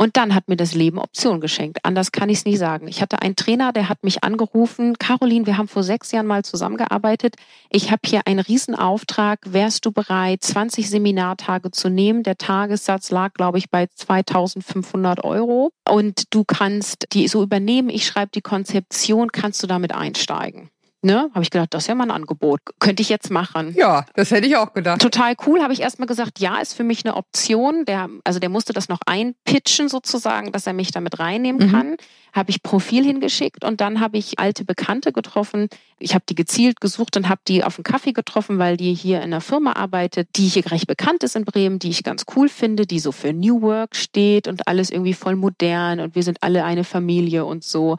[0.00, 1.80] Und dann hat mir das Leben Optionen geschenkt.
[1.82, 2.86] Anders kann ich es nie sagen.
[2.86, 4.96] Ich hatte einen Trainer, der hat mich angerufen.
[4.96, 7.34] Caroline, wir haben vor sechs Jahren mal zusammengearbeitet.
[7.68, 9.40] Ich habe hier einen Riesenauftrag.
[9.46, 12.22] Wärst du bereit, 20 Seminartage zu nehmen?
[12.22, 15.72] Der Tagessatz lag, glaube ich, bei 2500 Euro.
[15.88, 17.88] Und du kannst die so übernehmen.
[17.88, 19.32] Ich schreibe die Konzeption.
[19.32, 20.70] Kannst du damit einsteigen?
[21.00, 22.58] Ne, habe ich gedacht, das ist ja mal ein Angebot.
[22.80, 23.72] Könnte ich jetzt machen.
[23.76, 25.00] Ja, das hätte ich auch gedacht.
[25.00, 25.62] Total cool.
[25.62, 27.84] Habe ich erstmal gesagt, ja, ist für mich eine Option.
[27.84, 31.70] Der, also der musste das noch einpitchen sozusagen, dass er mich damit reinnehmen mhm.
[31.70, 31.96] kann.
[32.32, 35.68] Habe ich Profil hingeschickt und dann habe ich alte Bekannte getroffen.
[36.00, 39.18] Ich habe die gezielt gesucht und habe die auf einen Kaffee getroffen, weil die hier
[39.18, 42.48] in einer Firma arbeitet, die hier recht bekannt ist in Bremen, die ich ganz cool
[42.48, 46.42] finde, die so für New Work steht und alles irgendwie voll modern und wir sind
[46.42, 47.98] alle eine Familie und so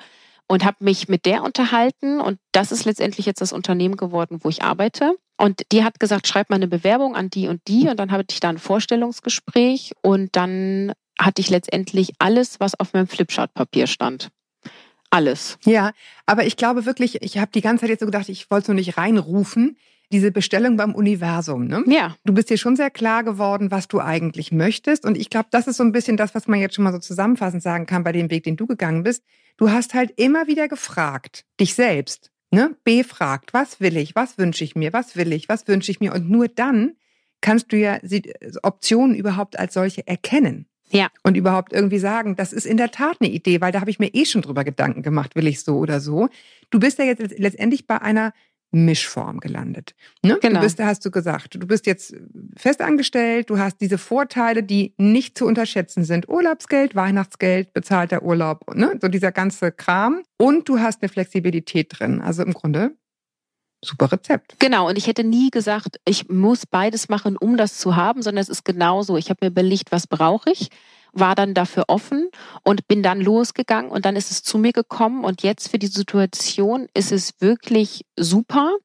[0.49, 4.49] und habe mich mit der unterhalten und das ist letztendlich jetzt das Unternehmen geworden, wo
[4.49, 5.15] ich arbeite.
[5.37, 8.25] Und die hat gesagt, schreib mal eine Bewerbung an die und die und dann hatte
[8.31, 14.29] ich da ein Vorstellungsgespräch und dann hatte ich letztendlich alles, was auf meinem Flipchart-Papier stand.
[15.11, 15.57] Alles.
[15.65, 15.91] Ja,
[16.25, 18.67] aber ich glaube wirklich, ich habe die ganze Zeit jetzt so gedacht, ich wollte es
[18.67, 19.77] nur nicht reinrufen
[20.11, 21.65] diese Bestellung beim Universum.
[21.65, 21.83] Ne?
[21.87, 22.15] Ja.
[22.25, 25.05] Du bist dir schon sehr klar geworden, was du eigentlich möchtest.
[25.05, 26.99] Und ich glaube, das ist so ein bisschen das, was man jetzt schon mal so
[26.99, 29.23] zusammenfassend sagen kann bei dem Weg, den du gegangen bist.
[29.57, 32.75] Du hast halt immer wieder gefragt, dich selbst, ne?
[32.83, 36.13] Befragt, was will ich, was wünsche ich mir, was will ich, was wünsche ich mir.
[36.13, 36.93] Und nur dann
[37.41, 37.99] kannst du ja
[38.63, 40.65] Optionen überhaupt als solche erkennen.
[40.91, 41.09] Ja.
[41.23, 43.99] Und überhaupt irgendwie sagen, das ist in der Tat eine Idee, weil da habe ich
[43.99, 46.29] mir eh schon drüber Gedanken gemacht, will ich so oder so.
[46.71, 48.33] Du bist ja jetzt letztendlich bei einer
[48.71, 49.95] Mischform gelandet.
[50.23, 50.37] Ne?
[50.41, 50.59] Genau.
[50.59, 52.15] Du bist, hast du gesagt, du bist jetzt
[52.55, 56.29] festangestellt, du hast diese Vorteile, die nicht zu unterschätzen sind.
[56.29, 58.97] Urlaubsgeld, Weihnachtsgeld, bezahlter Urlaub, ne?
[59.01, 60.21] so dieser ganze Kram.
[60.37, 62.21] Und du hast eine Flexibilität drin.
[62.21, 62.95] Also im Grunde
[63.83, 64.59] Super Rezept.
[64.59, 68.41] Genau, und ich hätte nie gesagt, ich muss beides machen, um das zu haben, sondern
[68.41, 69.15] es ist genauso.
[69.15, 70.69] Ich habe mir überlegt, was brauche ich,
[71.13, 72.29] war dann dafür offen
[72.63, 75.87] und bin dann losgegangen und dann ist es zu mir gekommen und jetzt für die
[75.87, 78.75] Situation ist es wirklich super.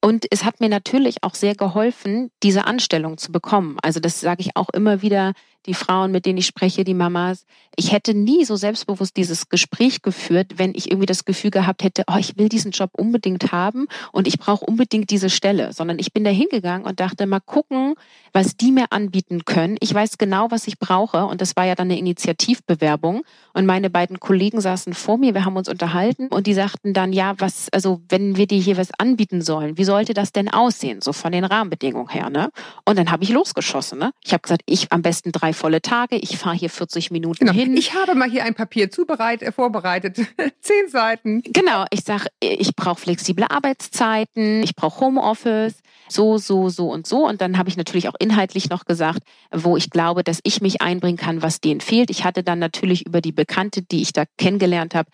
[0.00, 3.78] Und es hat mir natürlich auch sehr geholfen, diese Anstellung zu bekommen.
[3.82, 5.32] Also das sage ich auch immer wieder
[5.66, 7.46] die Frauen, mit denen ich spreche, die Mamas.
[7.76, 12.04] Ich hätte nie so selbstbewusst dieses Gespräch geführt, wenn ich irgendwie das Gefühl gehabt hätte,
[12.06, 16.12] oh, ich will diesen Job unbedingt haben und ich brauche unbedingt diese Stelle, sondern ich
[16.12, 17.94] bin da hingegangen und dachte, mal gucken,
[18.32, 19.76] was die mir anbieten können.
[19.80, 23.88] Ich weiß genau, was ich brauche und das war ja dann eine Initiativbewerbung und meine
[23.88, 27.68] beiden Kollegen saßen vor mir, wir haben uns unterhalten und die sagten dann, ja, was,
[27.72, 31.32] also wenn wir dir hier was anbieten sollen, wie sollte das denn aussehen, so von
[31.32, 32.50] den Rahmenbedingungen her, ne?
[32.84, 34.12] Und dann habe ich losgeschossen, ne?
[34.22, 36.16] Ich habe gesagt, ich am besten drei volle Tage.
[36.16, 37.52] Ich fahre hier 40 Minuten genau.
[37.52, 37.76] hin.
[37.76, 40.16] Ich habe mal hier ein Papier zubereitet, äh, vorbereitet.
[40.60, 41.42] Zehn Seiten.
[41.42, 41.84] Genau.
[41.90, 47.26] Ich sage, ich brauche flexible Arbeitszeiten, ich brauche Homeoffice, so, so, so und so.
[47.26, 50.82] Und dann habe ich natürlich auch inhaltlich noch gesagt, wo ich glaube, dass ich mich
[50.82, 52.10] einbringen kann, was denen fehlt.
[52.10, 55.10] Ich hatte dann natürlich über die Bekannte, die ich da kennengelernt habe,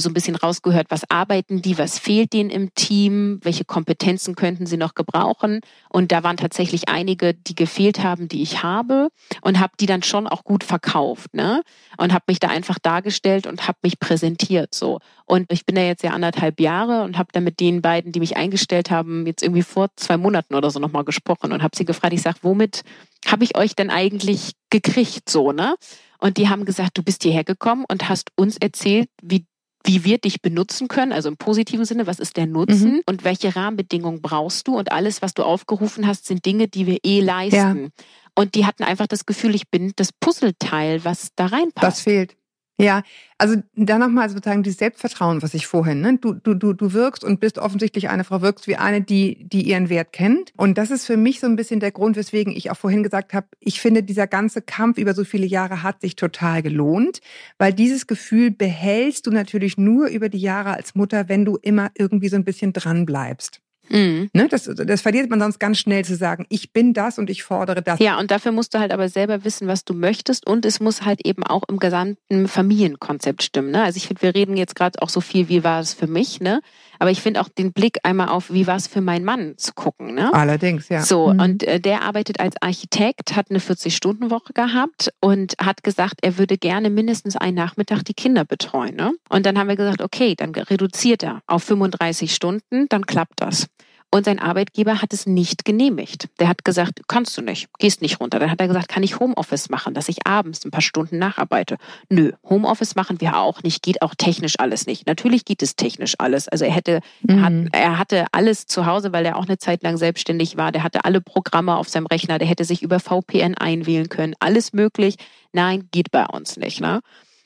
[0.00, 4.66] so ein bisschen rausgehört, was arbeiten die, was fehlt denen im Team, welche Kompetenzen könnten
[4.66, 5.60] sie noch gebrauchen.
[5.88, 9.08] Und da waren tatsächlich einige, die gefehlt haben, die ich habe
[9.42, 11.62] und habe die dann schon auch gut verkauft, ne?
[11.96, 15.00] Und habe mich da einfach dargestellt und habe mich präsentiert so.
[15.26, 18.20] Und ich bin da jetzt ja anderthalb Jahre und habe dann mit den beiden, die
[18.20, 21.84] mich eingestellt haben, jetzt irgendwie vor zwei Monaten oder so nochmal gesprochen und habe sie
[21.84, 22.82] gefragt, ich sag, womit
[23.26, 25.76] habe ich euch denn eigentlich gekriegt so, ne?
[26.18, 29.46] Und die haben gesagt, du bist hierher gekommen und hast uns erzählt, wie
[29.84, 33.02] wie wir dich benutzen können, also im positiven Sinne, was ist der Nutzen mhm.
[33.06, 36.98] und welche Rahmenbedingungen brauchst du und alles, was du aufgerufen hast, sind Dinge, die wir
[37.04, 37.84] eh leisten.
[37.84, 38.04] Ja.
[38.34, 41.86] Und die hatten einfach das Gefühl, ich bin das Puzzleteil, was da reinpasst.
[41.86, 42.36] Das fehlt.
[42.80, 43.04] Ja,
[43.38, 46.18] also da nochmal sozusagen dieses Selbstvertrauen, was ich vorhin, ne?
[46.18, 49.62] Du, du, du, du wirkst und bist offensichtlich eine Frau, wirkst wie eine, die, die
[49.62, 50.52] ihren Wert kennt.
[50.56, 53.32] Und das ist für mich so ein bisschen der Grund, weswegen ich auch vorhin gesagt
[53.32, 57.20] habe, ich finde, dieser ganze Kampf über so viele Jahre hat sich total gelohnt,
[57.58, 61.92] weil dieses Gefühl behältst du natürlich nur über die Jahre als Mutter, wenn du immer
[61.96, 63.63] irgendwie so ein bisschen dran bleibst.
[63.88, 64.30] Mhm.
[64.32, 67.42] Ne, das, das verliert man sonst ganz schnell zu sagen, ich bin das und ich
[67.42, 67.98] fordere das.
[68.00, 71.04] Ja, und dafür musst du halt aber selber wissen, was du möchtest und es muss
[71.04, 73.70] halt eben auch im gesamten Familienkonzept stimmen.
[73.70, 73.82] Ne?
[73.82, 76.40] Also ich finde, wir reden jetzt gerade auch so viel, wie war es für mich,
[76.40, 76.60] ne?
[76.98, 79.72] Aber ich finde auch den Blick einmal auf, wie war es für meinen Mann zu
[79.74, 80.14] gucken.
[80.14, 80.32] Ne?
[80.32, 81.02] Allerdings, ja.
[81.02, 81.40] So, mhm.
[81.40, 86.56] und äh, der arbeitet als Architekt, hat eine 40-Stunden-Woche gehabt und hat gesagt, er würde
[86.56, 88.94] gerne mindestens einen Nachmittag die Kinder betreuen.
[88.94, 89.12] Ne?
[89.28, 93.66] Und dann haben wir gesagt, okay, dann reduziert er auf 35 Stunden, dann klappt das.
[94.14, 96.28] Und sein Arbeitgeber hat es nicht genehmigt.
[96.38, 98.38] Der hat gesagt, kannst du nicht, gehst nicht runter.
[98.38, 101.78] Dann hat er gesagt, kann ich Homeoffice machen, dass ich abends ein paar Stunden nacharbeite.
[102.10, 105.08] Nö, Homeoffice machen wir auch nicht, geht auch technisch alles nicht.
[105.08, 106.46] Natürlich geht es technisch alles.
[106.46, 107.42] Also er hätte, mhm.
[107.42, 110.70] hat, er hatte alles zu Hause, weil er auch eine Zeit lang selbstständig war.
[110.70, 112.38] Der hatte alle Programme auf seinem Rechner.
[112.38, 114.34] Der hätte sich über VPN einwählen können.
[114.38, 115.16] Alles möglich.
[115.52, 116.80] Nein, geht bei uns nicht.
[116.80, 117.00] Ne?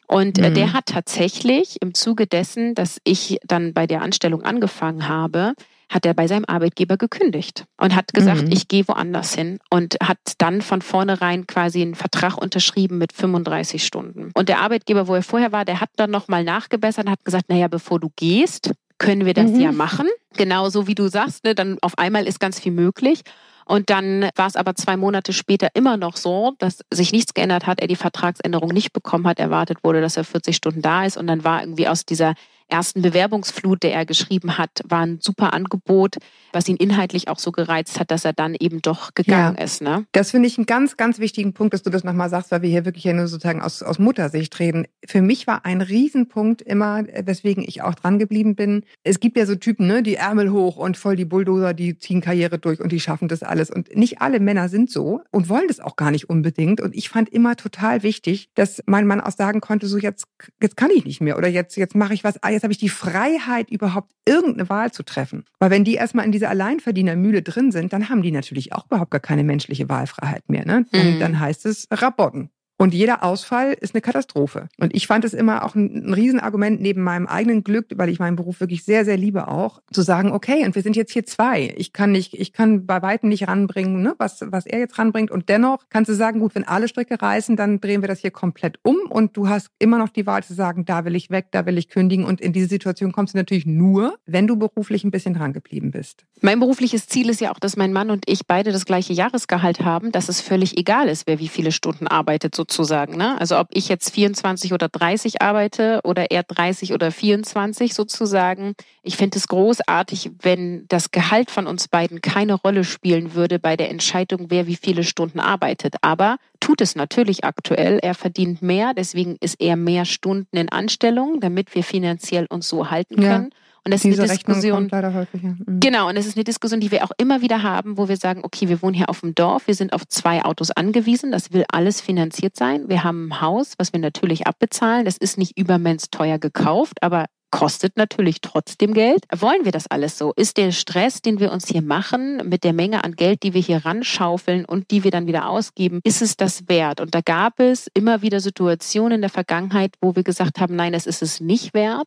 [0.07, 0.55] Und äh, mhm.
[0.55, 5.55] der hat tatsächlich im Zuge dessen, dass ich dann bei der Anstellung angefangen habe,
[5.89, 8.53] hat er bei seinem Arbeitgeber gekündigt und hat gesagt, mhm.
[8.53, 13.85] ich gehe woanders hin und hat dann von vornherein quasi einen Vertrag unterschrieben mit 35
[13.85, 14.31] Stunden.
[14.35, 17.49] Und der Arbeitgeber, wo er vorher war, der hat dann nochmal nachgebessert und hat gesagt,
[17.49, 19.61] naja, bevor du gehst, können wir das mhm.
[19.61, 20.09] ja machen.
[20.37, 23.23] Genauso wie du sagst, ne, dann auf einmal ist ganz viel möglich.
[23.65, 27.67] Und dann war es aber zwei Monate später immer noch so, dass sich nichts geändert
[27.67, 31.19] hat, er die Vertragsänderung nicht bekommen hat, erwartet wurde, dass er 40 Stunden da ist.
[31.19, 32.35] Und dann war irgendwie aus dieser
[32.69, 36.17] ersten Bewerbungsflut, der er geschrieben hat, war ein super Angebot,
[36.53, 39.83] was ihn inhaltlich auch so gereizt hat, dass er dann eben doch gegangen ja, ist.
[39.83, 40.07] Ne?
[40.13, 42.71] Das finde ich einen ganz, ganz wichtigen Punkt, dass du das nochmal sagst, weil wir
[42.71, 44.87] hier wirklich ja nur sozusagen aus, aus Muttersicht reden.
[45.07, 48.85] Für mich war ein Riesenpunkt immer, weswegen ich auch dran geblieben bin.
[49.05, 52.21] Es gibt ja so Typen, ne, die Ärmel hoch und voll die Bulldozer, die ziehen
[52.21, 53.71] Karriere durch und die schaffen das alles.
[53.71, 56.81] Und nicht alle Männer sind so und wollen das auch gar nicht unbedingt.
[56.81, 60.27] Und ich fand immer total wichtig, dass mein Mann auch sagen konnte, so jetzt,
[60.63, 62.89] jetzt kann ich nicht mehr oder jetzt, jetzt mache ich was, jetzt habe ich die
[62.89, 65.45] Freiheit, überhaupt irgendeine Wahl zu treffen.
[65.59, 69.11] Weil wenn die erstmal in dieser Alleinverdienermühle drin sind, dann haben die natürlich auch überhaupt
[69.11, 70.65] gar keine menschliche Wahlfreiheit mehr.
[70.65, 70.87] Ne?
[70.93, 71.19] Dann, mhm.
[71.19, 72.51] dann heißt es Rabotten.
[72.79, 74.69] Und jeder Ausfall ist eine Katastrophe.
[74.79, 78.21] Und ich fand es immer auch ein, ein Riesenargument neben meinem eigenen Glück, weil ich
[78.21, 81.27] meinen Beruf wirklich sehr, sehr liebe auch, zu sagen, okay, und wir sind jetzt hier
[81.27, 81.75] zwei.
[81.77, 85.33] Ich kann nicht, ich kann bei weitem nicht ranbringen, ne, was, was er jetzt ranbringt.
[85.33, 88.31] Und dennoch kannst du sagen, gut, wenn alle Stricke reißen, dann drehen wir das hier
[88.31, 88.97] komplett um.
[89.09, 91.79] Und du hast immer noch die Wahl zu sagen, da will ich weg, da will
[91.79, 92.25] ich kündigen.
[92.25, 95.91] Und in diese Situation kommst du natürlich nur, wenn du beruflich ein bisschen dran geblieben
[95.91, 96.27] bist.
[96.43, 99.81] Mein berufliches Ziel ist ja auch, dass mein Mann und ich beide das gleiche Jahresgehalt
[99.81, 103.17] haben, dass es völlig egal ist, wer wie viele Stunden arbeitet, so sozusagen.
[103.17, 103.41] Ne?
[103.41, 108.75] Also ob ich jetzt 24 oder 30 arbeite oder eher 30 oder 24 sozusagen.
[109.03, 113.77] Ich finde es großartig, wenn das Gehalt von uns beiden keine Rolle spielen würde bei
[113.77, 115.97] der Entscheidung, wer wie viele Stunden arbeitet.
[116.03, 117.99] Aber tut es natürlich aktuell.
[118.01, 122.91] Er verdient mehr, deswegen ist er mehr Stunden in Anstellung, damit wir finanziell uns so
[122.91, 123.51] halten können.
[123.51, 123.68] Ja.
[123.89, 124.91] Und das Diese ist eine Diskussion.
[124.93, 125.49] häufig, ja.
[125.49, 125.81] mhm.
[125.81, 128.43] Genau, und das ist eine Diskussion, die wir auch immer wieder haben, wo wir sagen,
[128.45, 131.65] okay, wir wohnen hier auf dem Dorf, wir sind auf zwei Autos angewiesen, das will
[131.73, 132.91] alles finanziert sein.
[132.91, 135.07] Wir haben ein Haus, was wir natürlich abbezahlen.
[135.07, 139.25] Das ist nicht übermens teuer gekauft, aber kostet natürlich trotzdem Geld.
[139.35, 140.35] Wollen wir das alles so?
[140.37, 143.63] Ist der Stress, den wir uns hier machen, mit der Menge an Geld, die wir
[143.63, 147.01] hier ranschaufeln und die wir dann wieder ausgeben, ist es das wert?
[147.01, 150.93] Und da gab es immer wieder Situationen in der Vergangenheit, wo wir gesagt haben, nein,
[150.93, 152.07] das ist es nicht wert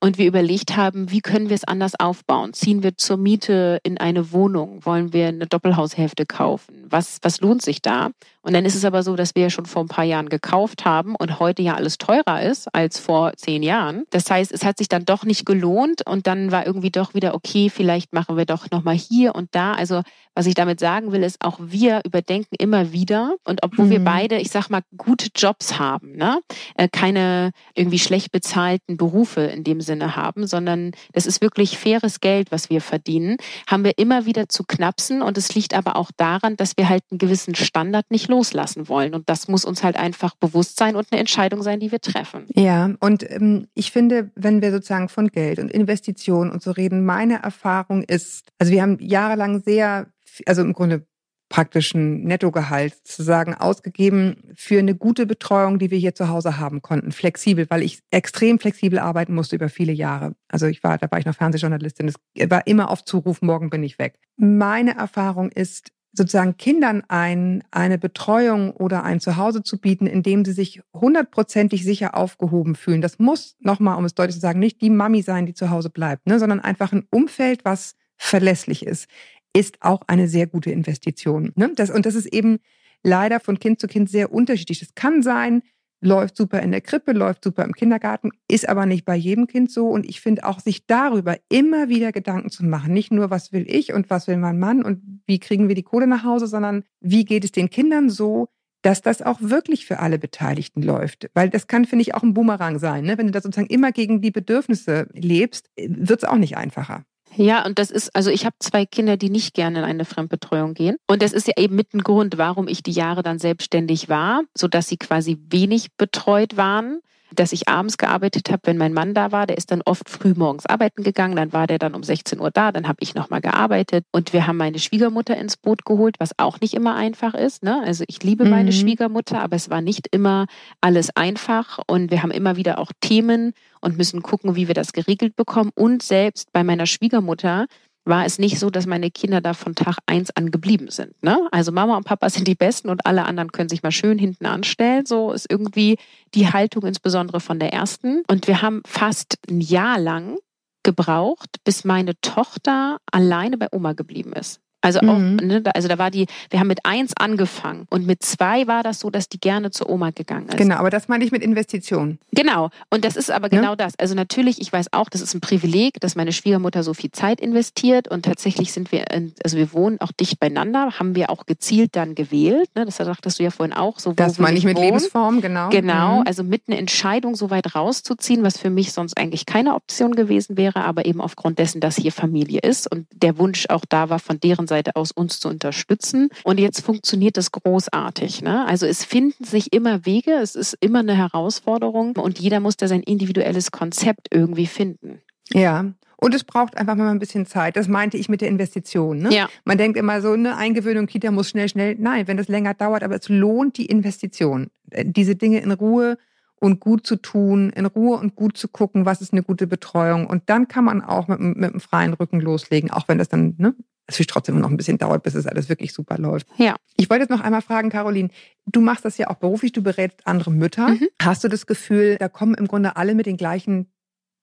[0.00, 2.52] und wir überlegt haben, wie können wir es anders aufbauen?
[2.52, 4.84] Ziehen wir zur Miete in eine Wohnung?
[4.84, 6.86] Wollen wir eine Doppelhaushälfte kaufen?
[6.88, 8.10] Was, was lohnt sich da?
[8.42, 10.84] Und dann ist es aber so, dass wir ja schon vor ein paar Jahren gekauft
[10.84, 14.04] haben und heute ja alles teurer ist als vor zehn Jahren.
[14.10, 17.34] Das heißt, es hat sich dann doch nicht gelohnt und dann war irgendwie doch wieder,
[17.34, 19.72] okay, vielleicht machen wir doch nochmal hier und da.
[19.72, 20.02] Also
[20.36, 23.90] was ich damit sagen will, ist, auch wir überdenken immer wieder und obwohl mhm.
[23.90, 26.40] wir beide, ich sag mal, gute Jobs haben, ne?
[26.76, 32.20] Äh, keine irgendwie schlecht bezahlten Berufe in dem Sinne haben, sondern das ist wirklich faires
[32.20, 33.36] Geld, was wir verdienen,
[33.66, 37.02] haben wir immer wieder zu knapsen und es liegt aber auch daran, dass wir halt
[37.10, 39.14] einen gewissen Standard nicht loslassen wollen.
[39.14, 42.46] Und das muss uns halt einfach bewusst sein und eine Entscheidung sein, die wir treffen.
[42.54, 47.04] Ja, und ähm, ich finde, wenn wir sozusagen von Geld und Investitionen und so reden,
[47.04, 50.06] meine Erfahrung ist, also wir haben jahrelang sehr,
[50.46, 51.06] also im Grunde
[51.48, 57.12] praktischen Nettogehalt sozusagen ausgegeben für eine gute Betreuung, die wir hier zu Hause haben konnten.
[57.12, 60.34] Flexibel, weil ich extrem flexibel arbeiten musste über viele Jahre.
[60.48, 62.08] Also ich war, da war ich noch Fernsehjournalistin.
[62.08, 64.18] Es war immer auf Zuruf, morgen bin ich weg.
[64.36, 70.44] Meine Erfahrung ist, sozusagen Kindern ein, eine Betreuung oder ein Zuhause zu bieten, in dem
[70.44, 73.02] sie sich hundertprozentig sicher aufgehoben fühlen.
[73.02, 75.90] Das muss, nochmal, um es deutlich zu sagen, nicht die Mami sein, die zu Hause
[75.90, 79.08] bleibt, ne, sondern einfach ein Umfeld, was verlässlich ist,
[79.56, 81.52] ist auch eine sehr gute Investition.
[81.54, 81.72] Ne?
[81.74, 82.58] Das, und das ist eben
[83.02, 84.82] leider von Kind zu Kind sehr unterschiedlich.
[84.82, 85.62] Es kann sein,
[86.02, 89.70] läuft super in der Krippe, läuft super im Kindergarten, ist aber nicht bei jedem Kind
[89.70, 89.88] so.
[89.88, 92.92] Und ich finde auch, sich darüber immer wieder Gedanken zu machen.
[92.92, 95.82] Nicht nur, was will ich und was will mein Mann und wie kriegen wir die
[95.82, 98.48] Kohle nach Hause, sondern wie geht es den Kindern so,
[98.82, 101.30] dass das auch wirklich für alle Beteiligten läuft.
[101.32, 103.04] Weil das kann, finde ich, auch ein Boomerang sein.
[103.04, 103.16] Ne?
[103.16, 107.04] Wenn du da sozusagen immer gegen die Bedürfnisse lebst, wird es auch nicht einfacher.
[107.36, 110.74] Ja, und das ist, also ich habe zwei Kinder, die nicht gerne in eine Fremdbetreuung
[110.74, 110.96] gehen.
[111.06, 114.42] Und das ist ja eben mit ein Grund, warum ich die Jahre dann selbstständig war,
[114.56, 117.00] sodass sie quasi wenig betreut waren
[117.34, 119.46] dass ich abends gearbeitet habe, wenn mein Mann da war.
[119.46, 122.50] Der ist dann oft früh morgens arbeiten gegangen, dann war der dann um 16 Uhr
[122.50, 126.38] da, dann habe ich nochmal gearbeitet und wir haben meine Schwiegermutter ins Boot geholt, was
[126.38, 127.62] auch nicht immer einfach ist.
[127.62, 127.82] Ne?
[127.84, 128.50] Also ich liebe mhm.
[128.50, 130.46] meine Schwiegermutter, aber es war nicht immer
[130.80, 134.92] alles einfach und wir haben immer wieder auch Themen und müssen gucken, wie wir das
[134.92, 135.70] geregelt bekommen.
[135.74, 137.66] Und selbst bei meiner Schwiegermutter
[138.06, 141.22] war es nicht so, dass meine Kinder da von Tag eins an geblieben sind.
[141.22, 141.38] Ne?
[141.50, 144.46] Also Mama und Papa sind die Besten und alle anderen können sich mal schön hinten
[144.46, 145.06] anstellen.
[145.06, 145.98] So ist irgendwie
[146.34, 148.22] die Haltung insbesondere von der ersten.
[148.28, 150.38] Und wir haben fast ein Jahr lang
[150.84, 154.60] gebraucht, bis meine Tochter alleine bei Oma geblieben ist.
[154.86, 155.36] Also auch, mhm.
[155.42, 159.00] ne, also da war die, wir haben mit eins angefangen und mit zwei war das
[159.00, 160.56] so, dass die gerne zur Oma gegangen ist.
[160.56, 162.20] Genau, aber das meine ich mit Investitionen.
[162.30, 163.76] Genau, und das ist aber genau ja?
[163.76, 163.98] das.
[163.98, 167.40] Also natürlich, ich weiß auch, das ist ein Privileg, dass meine Schwiegermutter so viel Zeit
[167.40, 169.06] investiert und tatsächlich sind wir,
[169.42, 172.70] also wir wohnen auch dicht beieinander, haben wir auch gezielt dann gewählt.
[172.76, 172.84] Ne?
[172.84, 173.98] Das sagtest du ja vorhin auch.
[173.98, 174.86] So, das meine ich mit wohnen.
[174.86, 175.68] Lebensform, genau.
[175.70, 176.26] Genau, mhm.
[176.28, 180.56] also mit einer Entscheidung so weit rauszuziehen, was für mich sonst eigentlich keine Option gewesen
[180.56, 184.20] wäre, aber eben aufgrund dessen, dass hier Familie ist und der Wunsch auch da war,
[184.20, 186.28] von deren Seite Seite aus uns zu unterstützen.
[186.44, 188.42] Und jetzt funktioniert das großartig.
[188.42, 188.66] Ne?
[188.66, 192.88] Also es finden sich immer Wege, es ist immer eine Herausforderung und jeder muss da
[192.88, 195.20] sein individuelles Konzept irgendwie finden.
[195.52, 195.86] Ja,
[196.18, 197.76] und es braucht einfach mal ein bisschen Zeit.
[197.76, 199.18] Das meinte ich mit der Investition.
[199.18, 199.34] Ne?
[199.34, 199.48] Ja.
[199.64, 201.94] Man denkt immer so, eine Eingewöhnung Kita muss schnell, schnell.
[201.98, 204.68] Nein, wenn das länger dauert, aber es lohnt die Investition.
[204.90, 206.16] Äh, diese Dinge in Ruhe
[206.58, 210.26] und gut zu tun, in Ruhe und gut zu gucken, was ist eine gute Betreuung.
[210.26, 213.54] Und dann kann man auch mit, mit einem freien Rücken loslegen, auch wenn das dann
[213.58, 213.74] ne,
[214.06, 216.46] natürlich trotzdem noch ein bisschen dauert, bis es alles wirklich super läuft.
[216.58, 216.76] Ja.
[216.96, 218.30] Ich wollte jetzt noch einmal fragen, Caroline,
[218.66, 220.88] du machst das ja auch beruflich, du berätst andere Mütter.
[220.88, 221.08] Mhm.
[221.20, 223.92] Hast du das Gefühl, da kommen im Grunde alle mit den gleichen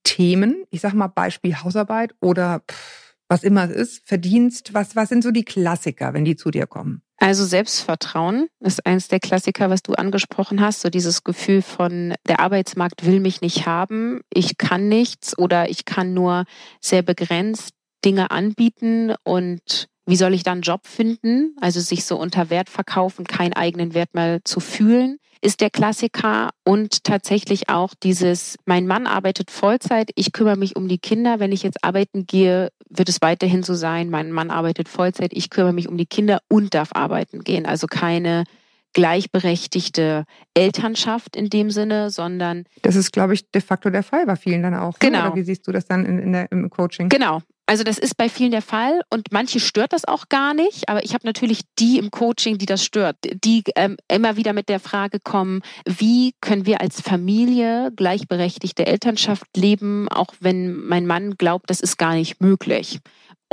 [0.03, 0.64] Themen?
[0.70, 4.74] Ich sag mal Beispiel Hausarbeit oder pff, was immer es ist, Verdienst.
[4.74, 7.01] Was, was sind so die Klassiker, wenn die zu dir kommen?
[7.18, 10.82] Also Selbstvertrauen ist eins der Klassiker, was du angesprochen hast.
[10.82, 15.86] So dieses Gefühl von, der Arbeitsmarkt will mich nicht haben, ich kann nichts oder ich
[15.86, 16.43] kann nur
[16.82, 21.55] sehr begrenzt Dinge anbieten und wie soll ich dann einen Job finden?
[21.61, 25.17] Also sich so unter Wert verkaufen, keinen eigenen Wert mehr zu fühlen.
[25.41, 30.87] ist der Klassiker und tatsächlich auch dieses, mein Mann arbeitet Vollzeit, ich kümmere mich um
[30.87, 31.39] die Kinder.
[31.41, 35.49] Wenn ich jetzt arbeiten gehe, wird es weiterhin so sein, mein Mann arbeitet Vollzeit, ich
[35.49, 37.65] kümmere mich um die Kinder und darf arbeiten gehen.
[37.65, 38.45] Also keine
[38.93, 42.65] gleichberechtigte Elternschaft in dem Sinne, sondern.
[42.83, 44.99] Das ist, glaube ich, de facto der Fall bei vielen dann auch.
[44.99, 45.19] Genau.
[45.19, 45.27] Ne?
[45.27, 47.09] Oder wie siehst du das dann in, in der, im Coaching?
[47.09, 47.41] Genau.
[47.66, 51.05] Also das ist bei vielen der Fall und manche stört das auch gar nicht, aber
[51.05, 54.82] ich habe natürlich die im Coaching, die das stört, die ähm, immer wieder mit der
[54.82, 61.70] Frage kommen, wie können wir als Familie gleichberechtigte Elternschaft leben, auch wenn mein Mann glaubt,
[61.70, 62.99] das ist gar nicht möglich.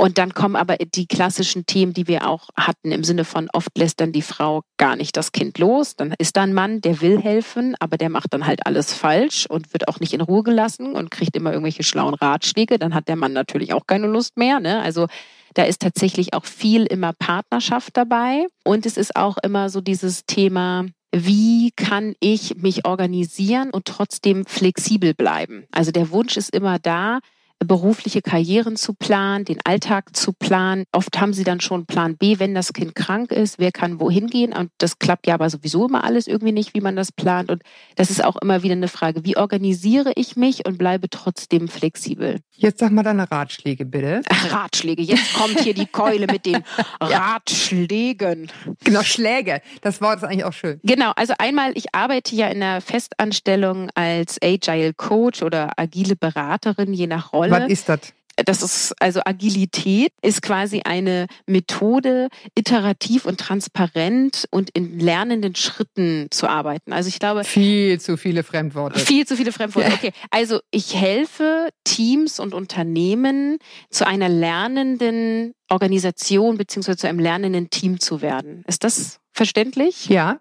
[0.01, 3.77] Und dann kommen aber die klassischen Themen, die wir auch hatten, im Sinne von oft
[3.77, 5.95] lässt dann die Frau gar nicht das Kind los.
[5.95, 9.45] Dann ist da ein Mann, der will helfen, aber der macht dann halt alles falsch
[9.45, 12.79] und wird auch nicht in Ruhe gelassen und kriegt immer irgendwelche schlauen Ratschläge.
[12.79, 14.59] Dann hat der Mann natürlich auch keine Lust mehr.
[14.59, 14.81] Ne?
[14.81, 15.05] Also
[15.53, 18.47] da ist tatsächlich auch viel immer Partnerschaft dabei.
[18.63, 24.47] Und es ist auch immer so dieses Thema, wie kann ich mich organisieren und trotzdem
[24.47, 25.67] flexibel bleiben?
[25.71, 27.19] Also der Wunsch ist immer da,
[27.65, 30.85] berufliche Karrieren zu planen, den Alltag zu planen.
[30.91, 34.27] Oft haben sie dann schon Plan B, wenn das Kind krank ist, wer kann wohin
[34.27, 34.53] gehen.
[34.53, 37.51] Und das klappt ja aber sowieso immer alles irgendwie nicht, wie man das plant.
[37.51, 37.61] Und
[37.95, 42.39] das ist auch immer wieder eine Frage, wie organisiere ich mich und bleibe trotzdem flexibel.
[42.55, 44.21] Jetzt sag mal deine Ratschläge bitte.
[44.29, 46.63] Ach, Ratschläge, jetzt kommt hier die Keule mit den
[47.01, 48.51] Ratschlägen.
[48.83, 49.61] Genau, Schläge.
[49.81, 50.79] Das Wort ist eigentlich auch schön.
[50.83, 56.93] Genau, also einmal, ich arbeite ja in einer Festanstellung als Agile Coach oder agile Beraterin,
[56.93, 57.50] je nach Rolle.
[57.51, 57.99] Was ist das?
[58.45, 66.27] Das ist also Agilität ist quasi eine Methode, iterativ und transparent und in lernenden Schritten
[66.31, 66.93] zu arbeiten.
[66.93, 68.99] Also ich glaube, Viel zu viele Fremdworte.
[68.99, 69.91] viel zu viele Fremdworte.
[69.93, 73.57] Okay, also ich helfe Teams und Unternehmen
[73.89, 78.63] zu einer lernenden Organisation beziehungsweise zu einem lernenden Team zu werden.
[78.65, 80.07] Ist das verständlich?
[80.07, 80.39] Ja.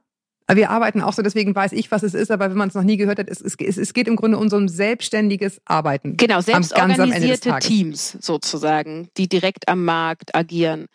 [0.57, 2.83] Wir arbeiten auch so, deswegen weiß ich, was es ist, aber wenn man es noch
[2.83, 6.17] nie gehört hat, es, es, es geht im Grunde um so ein selbstständiges Arbeiten.
[6.17, 7.59] Genau, selbstorganisierte.
[7.61, 10.87] Teams sozusagen, die direkt am Markt agieren.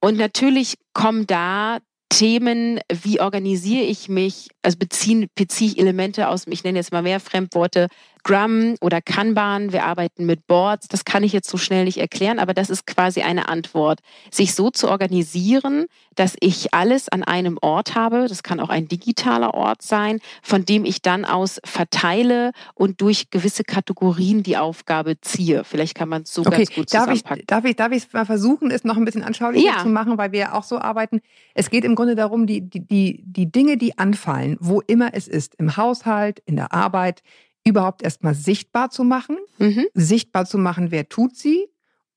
[0.00, 6.46] Und natürlich kommen da Themen, wie organisiere ich mich, also beziehen, beziehe ich Elemente aus,
[6.46, 7.88] ich nenne jetzt mal mehr Fremdworte,
[8.26, 12.38] Scrum oder Kanban, wir arbeiten mit Boards, das kann ich jetzt so schnell nicht erklären,
[12.38, 14.00] aber das ist quasi eine Antwort.
[14.30, 18.88] Sich so zu organisieren, dass ich alles an einem Ort habe, das kann auch ein
[18.88, 25.20] digitaler Ort sein, von dem ich dann aus verteile und durch gewisse Kategorien die Aufgabe
[25.20, 25.62] ziehe.
[25.64, 27.44] Vielleicht kann man es so Okay, ganz gut darf ich, zusammenpacken.
[27.46, 29.82] darf ich, darf ich mal versuchen, es noch ein bisschen anschaulicher Ja.
[29.82, 31.20] zu machen, weil wir auch so arbeiten.
[31.52, 35.28] Es geht im Grunde darum, die, die, die, die Dinge, die anfallen, wo immer es
[35.28, 37.22] ist, im Haushalt, in der Arbeit,
[37.64, 39.86] überhaupt erstmal sichtbar zu machen, Mhm.
[39.94, 41.68] sichtbar zu machen, wer tut sie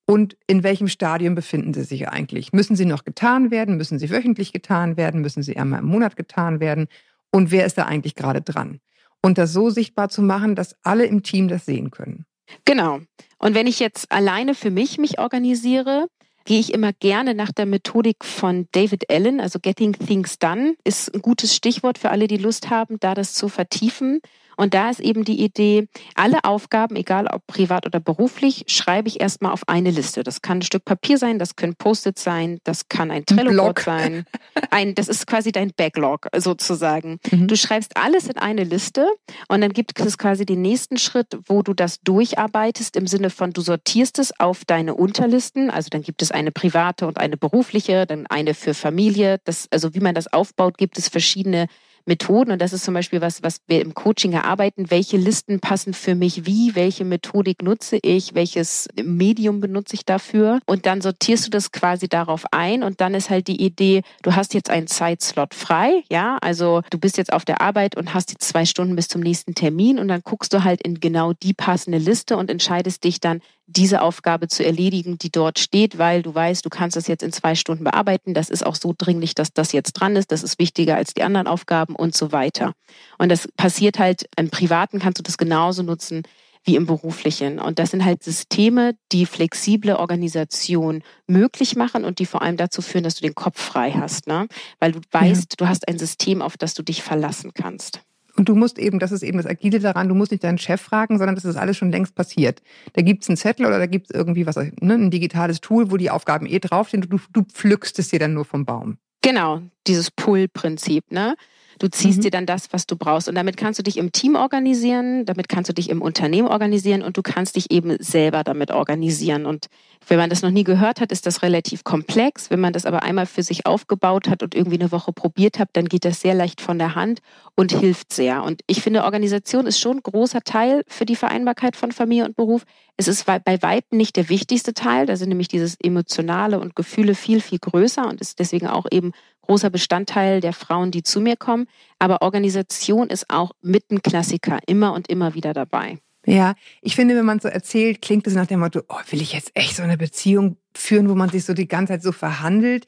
[0.05, 2.53] und in welchem Stadium befinden sie sich eigentlich.
[2.53, 3.77] Müssen sie noch getan werden?
[3.77, 5.21] Müssen sie wöchentlich getan werden?
[5.21, 6.87] Müssen sie einmal im Monat getan werden?
[7.31, 8.79] Und wer ist da eigentlich gerade dran?
[9.21, 12.25] Und das so sichtbar zu machen, dass alle im Team das sehen können.
[12.63, 12.99] Genau.
[13.39, 16.07] Und wenn ich jetzt alleine für mich mich organisiere,
[16.45, 21.13] gehe ich immer gerne nach der Methodik von David Allen, also Getting Things Done, ist
[21.13, 24.21] ein gutes Stichwort für alle, die Lust haben, da das zu vertiefen.
[24.57, 29.21] Und da ist eben die Idee, alle Aufgaben, egal ob privat oder beruflich, schreibe ich
[29.21, 30.23] erstmal auf eine Liste.
[30.23, 34.25] Das kann ein Stück Papier sein, das können Post-its sein, das kann ein Trello-Board sein.
[34.71, 37.19] Ein, das ist quasi dein Backlog sozusagen.
[37.31, 37.47] Mhm.
[37.47, 39.07] Du schreibst alles in eine Liste
[39.47, 43.53] und dann gibt es quasi den nächsten Schritt, wo du das durcharbeitest im Sinne von,
[43.53, 45.69] du sortierst es auf deine Unterlisten.
[45.69, 49.39] Also dann gibt es eine private und eine berufliche, dann eine für Familie.
[49.45, 51.67] Das, also wie man das aufbaut, gibt es verschiedene
[52.07, 52.51] Methoden.
[52.51, 54.89] Und das ist zum Beispiel was, was wir im Coaching erarbeiten.
[54.89, 56.75] Welche Listen passen für mich wie?
[56.75, 58.33] Welche Methodik nutze ich?
[58.33, 60.59] Welches Medium benutze ich dafür?
[60.65, 62.83] Und dann sortierst du das quasi darauf ein.
[62.83, 66.03] Und dann ist halt die Idee, du hast jetzt einen Zeitslot frei.
[66.09, 69.21] Ja, also du bist jetzt auf der Arbeit und hast jetzt zwei Stunden bis zum
[69.21, 69.99] nächsten Termin.
[69.99, 74.01] Und dann guckst du halt in genau die passende Liste und entscheidest dich dann, diese
[74.01, 77.53] Aufgabe zu erledigen, die dort steht, weil du weißt, du kannst das jetzt in zwei
[77.53, 78.34] Stunden bearbeiten.
[78.34, 80.32] Das ist auch so dringlich, dass das jetzt dran ist.
[80.32, 82.74] Das ist wichtiger als die anderen Aufgaben und so weiter.
[83.18, 86.24] Und das passiert halt im Privaten, kannst du das genauso nutzen
[86.63, 87.59] wie im beruflichen.
[87.59, 92.82] Und das sind halt Systeme, die flexible Organisation möglich machen und die vor allem dazu
[92.82, 94.47] führen, dass du den Kopf frei hast, ne?
[94.80, 98.01] Weil du weißt, du hast ein System, auf das du dich verlassen kannst.
[98.38, 100.79] Und du musst eben, das ist eben das Agile daran, du musst nicht deinen Chef
[100.79, 102.61] fragen, sondern das ist alles schon längst passiert.
[102.93, 106.11] Da gibt's einen Zettel oder da gibt's irgendwie was, ne, ein digitales Tool, wo die
[106.11, 107.01] Aufgaben eh draufstehen.
[107.01, 108.97] Du, du pflückst es dir dann nur vom Baum.
[109.21, 111.35] Genau, dieses Pull-Prinzip, ne?
[111.80, 112.21] Du ziehst mhm.
[112.23, 113.30] dir dann das, was du brauchst.
[113.30, 117.01] Und damit kannst du dich im Team organisieren, damit kannst du dich im Unternehmen organisieren
[117.01, 119.45] und du kannst dich eben selber damit organisieren.
[119.45, 119.67] Und
[120.07, 122.49] wenn man das noch nie gehört hat, ist das relativ komplex.
[122.49, 125.69] Wenn man das aber einmal für sich aufgebaut hat und irgendwie eine Woche probiert hat,
[125.73, 127.19] dann geht das sehr leicht von der Hand
[127.55, 128.43] und hilft sehr.
[128.43, 132.36] Und ich finde, Organisation ist schon ein großer Teil für die Vereinbarkeit von Familie und
[132.36, 132.63] Beruf.
[132.95, 135.05] Es ist bei Weitem nicht der wichtigste Teil.
[135.05, 139.11] Da sind nämlich dieses Emotionale und Gefühle viel, viel größer und ist deswegen auch eben
[139.47, 141.67] großer Bestandteil der Frauen, die zu mir kommen.
[141.99, 145.97] Aber Organisation ist auch mit Klassiker, immer und immer wieder dabei.
[146.25, 149.31] Ja, ich finde, wenn man so erzählt, klingt es nach dem Motto, oh, will ich
[149.31, 152.85] jetzt echt so eine Beziehung führen, wo man sich so die ganze Zeit so verhandelt?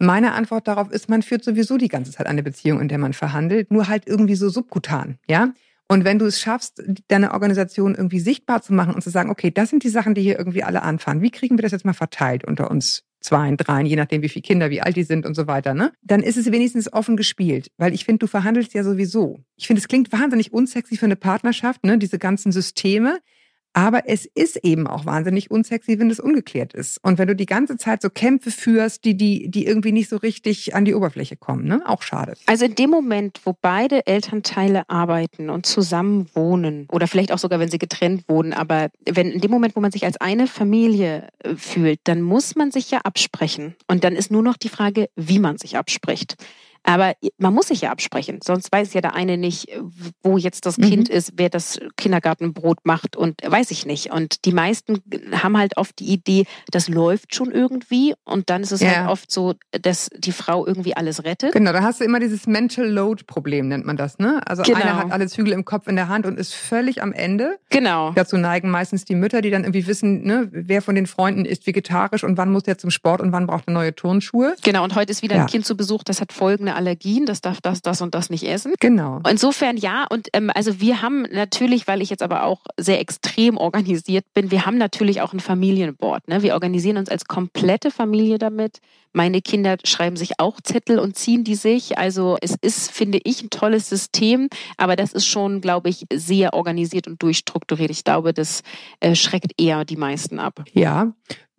[0.00, 3.12] Meine Antwort darauf ist, man führt sowieso die ganze Zeit eine Beziehung, in der man
[3.12, 5.52] verhandelt, nur halt irgendwie so subkutan, ja?
[5.86, 9.50] Und wenn du es schaffst, deine Organisation irgendwie sichtbar zu machen und zu sagen, okay,
[9.50, 11.20] das sind die Sachen, die hier irgendwie alle anfahren.
[11.20, 14.42] Wie kriegen wir das jetzt mal verteilt unter uns zwei, dreien, je nachdem, wie viele
[14.42, 15.92] Kinder, wie alt die sind und so weiter, ne?
[16.02, 17.70] Dann ist es wenigstens offen gespielt.
[17.76, 19.40] Weil ich finde, du verhandelst ja sowieso.
[19.56, 21.98] Ich finde, es klingt wahnsinnig unsexy für eine Partnerschaft, ne?
[21.98, 23.18] Diese ganzen Systeme.
[23.72, 26.98] Aber es ist eben auch wahnsinnig unsexy, wenn es ungeklärt ist.
[27.02, 30.16] Und wenn du die ganze Zeit so Kämpfe führst, die, die, die irgendwie nicht so
[30.16, 31.82] richtig an die Oberfläche kommen, ne?
[31.86, 32.34] Auch schade.
[32.46, 37.60] Also in dem Moment, wo beide Elternteile arbeiten und zusammen wohnen, oder vielleicht auch sogar,
[37.60, 41.28] wenn sie getrennt wohnen, aber wenn in dem Moment, wo man sich als eine Familie
[41.38, 43.76] äh, fühlt, dann muss man sich ja absprechen.
[43.86, 46.36] Und dann ist nur noch die Frage, wie man sich abspricht.
[46.82, 49.68] Aber man muss sich ja absprechen, sonst weiß ja der eine nicht,
[50.22, 51.14] wo jetzt das Kind mhm.
[51.14, 54.12] ist, wer das Kindergartenbrot macht und weiß ich nicht.
[54.12, 55.02] Und die meisten
[55.32, 59.00] haben halt oft die Idee, das läuft schon irgendwie und dann ist es halt ja.
[59.00, 61.52] halt oft so, dass die Frau irgendwie alles rettet.
[61.52, 64.40] Genau, da hast du immer dieses Mental Load Problem, nennt man das, ne?
[64.46, 64.80] Also genau.
[64.80, 67.58] einer hat alle Zügel im Kopf in der Hand und ist völlig am Ende.
[67.68, 68.12] Genau.
[68.12, 71.66] Dazu neigen meistens die Mütter, die dann irgendwie wissen, ne, wer von den Freunden ist
[71.66, 74.54] vegetarisch und wann muss der zum Sport und wann braucht er neue Turnschuhe.
[74.62, 75.42] Genau, und heute ist wieder ja.
[75.42, 78.30] ein Kind zu Besuch, das hat folgende keine Allergien, das darf das, das und das
[78.30, 78.74] nicht essen.
[78.80, 79.20] Genau.
[79.28, 83.56] Insofern ja, und ähm, also wir haben natürlich, weil ich jetzt aber auch sehr extrem
[83.56, 86.28] organisiert bin, wir haben natürlich auch ein Familienboard.
[86.28, 86.42] Ne?
[86.42, 88.78] Wir organisieren uns als komplette Familie damit.
[89.12, 91.98] Meine Kinder schreiben sich auch Zettel und ziehen die sich.
[91.98, 96.54] Also es ist, finde ich, ein tolles System, aber das ist schon, glaube ich, sehr
[96.54, 97.90] organisiert und durchstrukturiert.
[97.90, 98.62] Ich glaube, das
[99.00, 100.62] äh, schreckt eher die meisten ab.
[100.72, 101.12] Ja,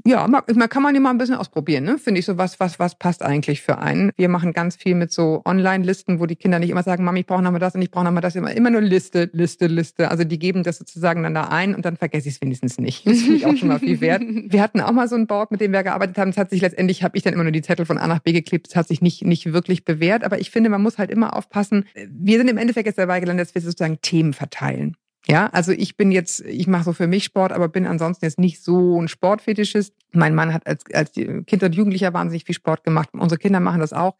[0.05, 1.97] ja, man, man kann man ja mal ein bisschen ausprobieren, ne?
[1.97, 4.11] Finde ich so was, was, was passt eigentlich für einen.
[4.15, 7.25] Wir machen ganz viel mit so Online-Listen, wo die Kinder nicht immer sagen, Mami, ich
[7.25, 8.35] brauche nochmal das und ich brauche nochmal das.
[8.35, 10.09] Immer, immer nur Liste, Liste, Liste.
[10.09, 13.05] Also die geben das sozusagen dann da ein und dann vergesse ich es wenigstens nicht.
[13.05, 14.21] Das finde ich auch schon mal viel wert.
[14.51, 16.29] Wir hatten auch mal so ein Board, mit dem wir gearbeitet haben.
[16.29, 18.31] Es hat sich letztendlich, habe ich dann immer nur die Zettel von A nach B
[18.31, 18.67] geklebt.
[18.69, 20.23] Es hat sich nicht, nicht wirklich bewährt.
[20.23, 21.85] Aber ich finde, man muss halt immer aufpassen.
[22.09, 24.95] Wir sind im Endeffekt jetzt dabei gelandet, dass wir sozusagen Themen verteilen.
[25.27, 28.39] Ja, also ich bin jetzt, ich mache so für mich Sport, aber bin ansonsten jetzt
[28.39, 29.93] nicht so ein Sportfetischist.
[30.11, 33.09] Mein Mann hat als, als Kind und Jugendlicher wahnsinnig viel Sport gemacht.
[33.13, 34.15] Unsere Kinder machen das auch.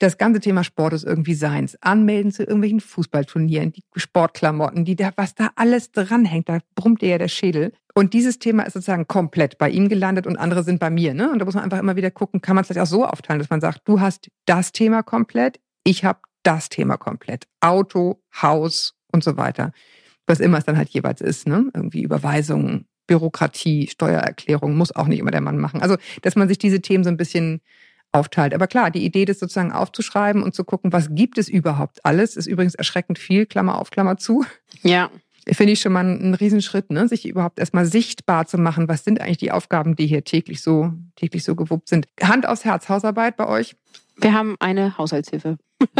[0.00, 1.76] Das ganze Thema Sport ist irgendwie seins.
[1.82, 7.08] Anmelden zu irgendwelchen Fußballturnieren, die Sportklamotten, die da, was da alles dranhängt, da brummt ihr
[7.08, 7.72] ja der Schädel.
[7.94, 11.14] Und dieses Thema ist sozusagen komplett bei ihm gelandet und andere sind bei mir.
[11.14, 11.30] Ne?
[11.30, 13.40] Und da muss man einfach immer wieder gucken, kann man es vielleicht auch so aufteilen,
[13.40, 17.48] dass man sagt, du hast das Thema komplett, ich habe das Thema komplett.
[17.60, 19.72] Auto, Haus und so weiter
[20.28, 21.70] was immer es dann halt jeweils ist, ne?
[21.74, 25.82] Irgendwie Überweisungen, Bürokratie, Steuererklärung, muss auch nicht immer der Mann machen.
[25.82, 27.60] Also, dass man sich diese Themen so ein bisschen
[28.12, 28.54] aufteilt.
[28.54, 32.36] Aber klar, die Idee, das sozusagen aufzuschreiben und zu gucken, was gibt es überhaupt alles,
[32.36, 34.44] ist übrigens erschreckend viel, Klammer auf, Klammer zu.
[34.82, 35.10] Ja.
[35.50, 37.08] Finde ich schon mal einen Riesenschritt, ne?
[37.08, 38.88] sich überhaupt erstmal sichtbar zu machen.
[38.88, 42.06] Was sind eigentlich die Aufgaben, die hier täglich so, täglich so gewuppt sind?
[42.22, 43.74] Hand aufs Herz, Hausarbeit bei euch?
[44.16, 45.56] Wir haben eine Haushaltshilfe.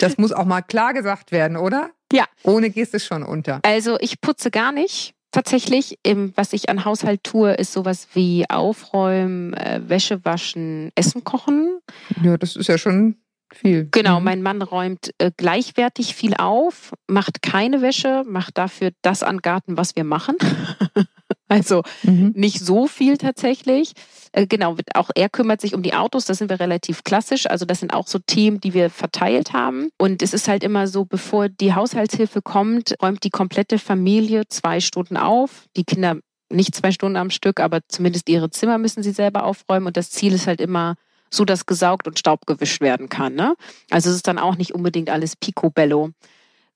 [0.00, 1.90] das muss auch mal klar gesagt werden, oder?
[2.12, 2.24] Ja.
[2.42, 3.60] Ohne gehst es schon unter.
[3.62, 5.14] Also ich putze gar nicht.
[5.32, 5.96] Tatsächlich,
[6.34, 11.78] was ich an Haushalt tue, ist sowas wie Aufräumen, äh, Wäsche waschen, Essen kochen.
[12.20, 13.14] Ja, das ist ja schon
[13.52, 13.88] viel.
[13.92, 14.24] Genau, mhm.
[14.24, 19.76] mein Mann räumt äh, gleichwertig viel auf, macht keine Wäsche, macht dafür das an Garten,
[19.76, 20.36] was wir machen.
[21.50, 22.32] also mhm.
[22.36, 23.92] nicht so viel tatsächlich.
[24.32, 27.46] Äh, genau, auch er kümmert sich um die Autos, da sind wir relativ klassisch.
[27.50, 29.90] Also das sind auch so Themen, die wir verteilt haben.
[29.98, 34.78] Und es ist halt immer so, bevor die Haushaltshilfe kommt, räumt die komplette Familie zwei
[34.80, 35.64] Stunden auf.
[35.76, 36.18] Die Kinder
[36.50, 39.88] nicht zwei Stunden am Stück, aber zumindest ihre Zimmer müssen sie selber aufräumen.
[39.88, 40.94] Und das Ziel ist halt immer,
[41.30, 43.34] so dass gesaugt und Staub gewischt werden kann.
[43.34, 43.54] Ne?
[43.90, 46.10] Also es ist dann auch nicht unbedingt alles picobello.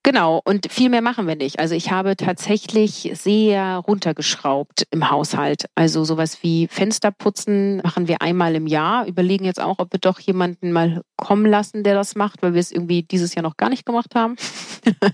[0.04, 1.58] Genau, und viel mehr machen wir nicht.
[1.58, 5.64] Also ich habe tatsächlich sehr runtergeschraubt im Haushalt.
[5.74, 9.06] Also sowas wie Fensterputzen machen wir einmal im Jahr.
[9.06, 12.60] Überlegen jetzt auch, ob wir doch jemanden mal kommen lassen, der das macht, weil wir
[12.60, 14.36] es irgendwie dieses Jahr noch gar nicht gemacht haben.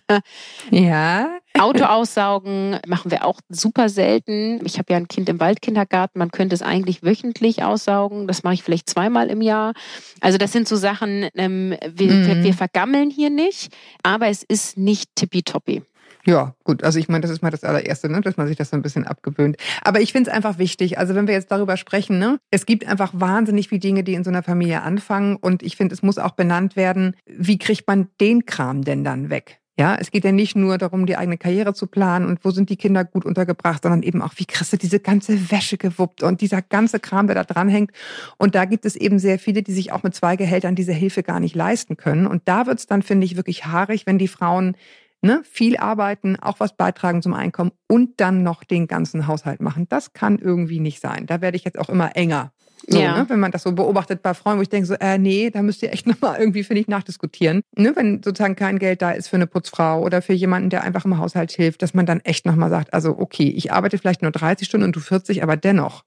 [0.72, 4.60] ja, Auto aussaugen machen wir auch super selten.
[4.64, 6.18] Ich habe ja ein Kind im Waldkindergarten.
[6.18, 8.26] Man könnte es eigentlich wöchentlich aussaugen.
[8.26, 9.74] Das mache ich vielleicht zweimal im Jahr.
[10.20, 12.42] Also das sind so Sachen, ähm, wir, Mhm.
[12.44, 15.82] wir vergammeln hier nicht, aber es ist nicht tippitoppi.
[16.26, 16.84] Ja, gut.
[16.84, 18.82] Also ich meine, das ist mal das allererste, ne, dass man sich das so ein
[18.82, 19.56] bisschen abgewöhnt.
[19.82, 20.98] Aber ich finde es einfach wichtig.
[20.98, 24.22] Also wenn wir jetzt darüber sprechen, ne, es gibt einfach wahnsinnig viele Dinge, die in
[24.24, 25.36] so einer Familie anfangen.
[25.36, 29.30] Und ich finde, es muss auch benannt werden, wie kriegt man den Kram denn dann
[29.30, 29.59] weg?
[29.80, 32.68] Ja, es geht ja nicht nur darum, die eigene Karriere zu planen und wo sind
[32.68, 36.42] die Kinder gut untergebracht, sondern eben auch, wie kriegst du diese ganze Wäsche gewuppt und
[36.42, 37.90] dieser ganze Kram, der da dranhängt.
[38.36, 41.22] Und da gibt es eben sehr viele, die sich auch mit zwei Gehältern diese Hilfe
[41.22, 42.26] gar nicht leisten können.
[42.26, 44.76] Und da wird es dann, finde ich, wirklich haarig, wenn die Frauen
[45.22, 49.86] ne, viel arbeiten, auch was beitragen zum Einkommen und dann noch den ganzen Haushalt machen.
[49.88, 51.24] Das kann irgendwie nicht sein.
[51.24, 52.52] Da werde ich jetzt auch immer enger.
[52.92, 53.18] So, Ja.
[53.18, 55.62] ne, wenn man das so beobachtet bei Frauen, wo ich denke so, äh, nee, da
[55.62, 57.62] müsst ihr echt nochmal irgendwie, finde ich, nachdiskutieren.
[57.76, 61.04] Ne, wenn sozusagen kein Geld da ist für eine Putzfrau oder für jemanden, der einfach
[61.04, 64.32] im Haushalt hilft, dass man dann echt nochmal sagt, also okay, ich arbeite vielleicht nur
[64.32, 66.04] 30 Stunden und du 40, aber dennoch,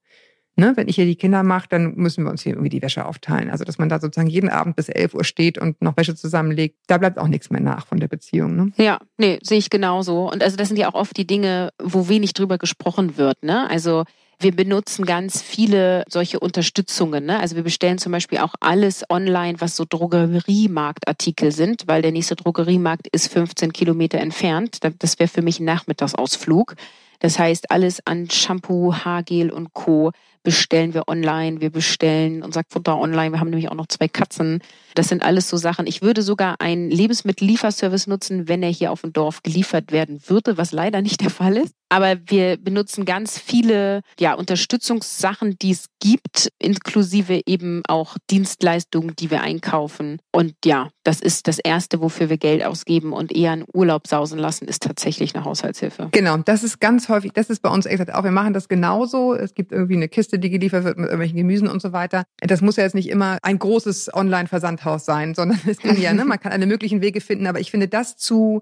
[0.56, 3.06] ne, wenn ich hier die Kinder mache, dann müssen wir uns hier irgendwie die Wäsche
[3.06, 3.50] aufteilen.
[3.50, 6.78] Also, dass man da sozusagen jeden Abend bis 11 Uhr steht und noch Wäsche zusammenlegt,
[6.88, 8.56] da bleibt auch nichts mehr nach von der Beziehung.
[8.56, 8.72] Ne?
[8.78, 10.30] Ja, nee, sehe ich genauso.
[10.30, 13.42] Und also das sind ja auch oft die Dinge, wo wenig drüber gesprochen wird.
[13.42, 13.70] Ne?
[13.70, 14.04] Also
[14.40, 17.26] wir benutzen ganz viele solche Unterstützungen.
[17.26, 17.40] Ne?
[17.40, 22.36] Also wir bestellen zum Beispiel auch alles online, was so Drogeriemarktartikel sind, weil der nächste
[22.36, 24.80] Drogeriemarkt ist 15 Kilometer entfernt.
[25.00, 26.76] Das wäre für mich ein Nachmittagsausflug.
[27.20, 30.12] Das heißt, alles an Shampoo, Haargel und Co.
[30.44, 31.62] bestellen wir online.
[31.62, 33.32] Wir bestellen unser Futter online.
[33.32, 34.62] Wir haben nämlich auch noch zwei Katzen.
[34.96, 35.88] Das sind alles so Sachen.
[35.88, 40.58] Ich würde sogar einen Lebensmittellieferservice nutzen, wenn er hier auf dem Dorf geliefert werden würde,
[40.58, 41.74] was leider nicht der Fall ist.
[41.94, 49.30] Aber wir benutzen ganz viele ja, Unterstützungssachen, die es gibt, inklusive eben auch Dienstleistungen, die
[49.30, 50.18] wir einkaufen.
[50.32, 54.40] Und ja, das ist das Erste, wofür wir Geld ausgeben und eher einen Urlaub sausen
[54.40, 56.10] lassen, ist tatsächlich eine Haushaltshilfe.
[56.12, 59.36] Genau, das ist ganz häufig, das ist bei uns echt auch, wir machen das genauso.
[59.36, 62.24] Es gibt irgendwie eine Kiste, die geliefert wird mit irgendwelchen Gemüsen und so weiter.
[62.40, 66.26] Das muss ja jetzt nicht immer ein großes Online-Versandhaus sein, sondern es kann ja, ne,
[66.26, 68.62] man kann alle möglichen Wege finden, aber ich finde, das zu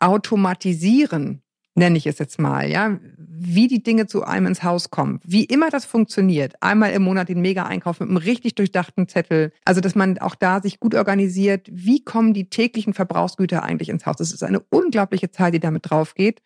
[0.00, 1.42] automatisieren,
[1.74, 2.98] nenne ich es jetzt mal, ja,
[3.44, 7.28] wie die Dinge zu einem ins Haus kommen, wie immer das funktioniert, einmal im Monat
[7.28, 11.68] den Mega-Einkauf mit einem richtig durchdachten Zettel, also dass man auch da sich gut organisiert,
[11.70, 14.16] wie kommen die täglichen Verbrauchsgüter eigentlich ins Haus.
[14.16, 16.42] Das ist eine unglaubliche Zeit, die damit drauf geht.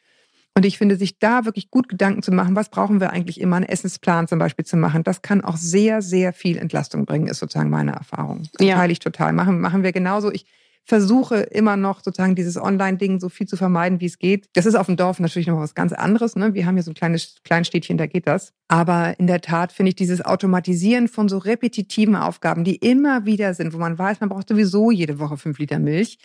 [0.56, 3.56] Und ich finde, sich da wirklich gut Gedanken zu machen, was brauchen wir eigentlich immer,
[3.56, 7.40] einen Essensplan zum Beispiel zu machen, das kann auch sehr, sehr viel Entlastung bringen, ist
[7.40, 8.44] sozusagen meine Erfahrung.
[8.58, 8.76] Ja.
[8.76, 9.34] Teile ich total.
[9.34, 10.32] Machen, machen wir genauso.
[10.32, 10.46] Ich
[10.86, 14.48] versuche immer noch sozusagen dieses Online-Ding so viel zu vermeiden, wie es geht.
[14.54, 16.36] Das ist auf dem Dorf natürlich noch was ganz anderes.
[16.36, 16.54] Ne?
[16.54, 18.54] Wir haben hier so ein kleines Kleinstädtchen, da geht das.
[18.68, 23.52] Aber in der Tat finde ich dieses Automatisieren von so repetitiven Aufgaben, die immer wieder
[23.52, 26.18] sind, wo man weiß, man braucht sowieso jede Woche fünf Liter Milch.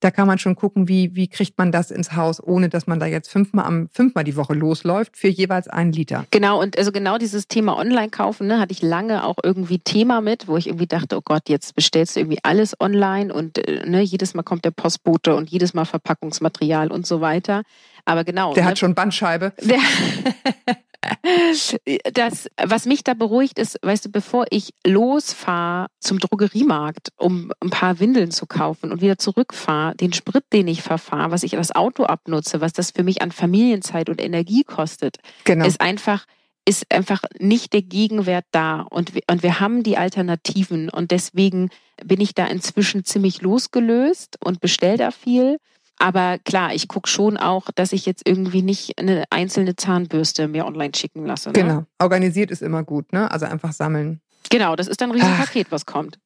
[0.00, 3.00] Da kann man schon gucken, wie, wie kriegt man das ins Haus, ohne dass man
[3.00, 6.24] da jetzt fünfmal am fünfmal die Woche losläuft für jeweils einen Liter.
[6.30, 10.46] Genau, und also genau dieses Thema Online-Kaufen, ne, hatte ich lange auch irgendwie Thema mit,
[10.46, 14.02] wo ich irgendwie dachte, oh Gott, jetzt bestellst du irgendwie alles online und äh, ne,
[14.02, 17.62] jedes Mal kommt der Postbote und jedes Mal Verpackungsmaterial und so weiter.
[18.04, 18.54] Aber genau.
[18.54, 19.52] Der ne, hat schon Bandscheibe.
[19.60, 19.78] Der,
[22.14, 27.70] das, was mich da beruhigt, ist, weißt du, bevor ich losfahre zum Drogeriemarkt, um ein
[27.70, 31.74] paar Windeln zu kaufen und wieder zurückfahre, den Sprit, den ich verfahre, was ich das
[31.74, 35.66] Auto abnutze, was das für mich an Familienzeit und Energie kostet, Genau.
[35.66, 36.24] ist einfach
[36.68, 41.70] ist einfach nicht der Gegenwert da und wir, und wir haben die Alternativen und deswegen
[42.04, 45.56] bin ich da inzwischen ziemlich losgelöst und bestell da viel.
[45.98, 50.64] Aber klar, ich gucke schon auch, dass ich jetzt irgendwie nicht eine einzelne Zahnbürste mir
[50.66, 51.50] online schicken lasse.
[51.50, 51.54] Ne?
[51.54, 51.84] Genau.
[51.98, 53.30] Organisiert ist immer gut, ne?
[53.30, 54.20] Also einfach sammeln.
[54.50, 56.18] Genau, das ist dann ein Riesenpaket, was kommt.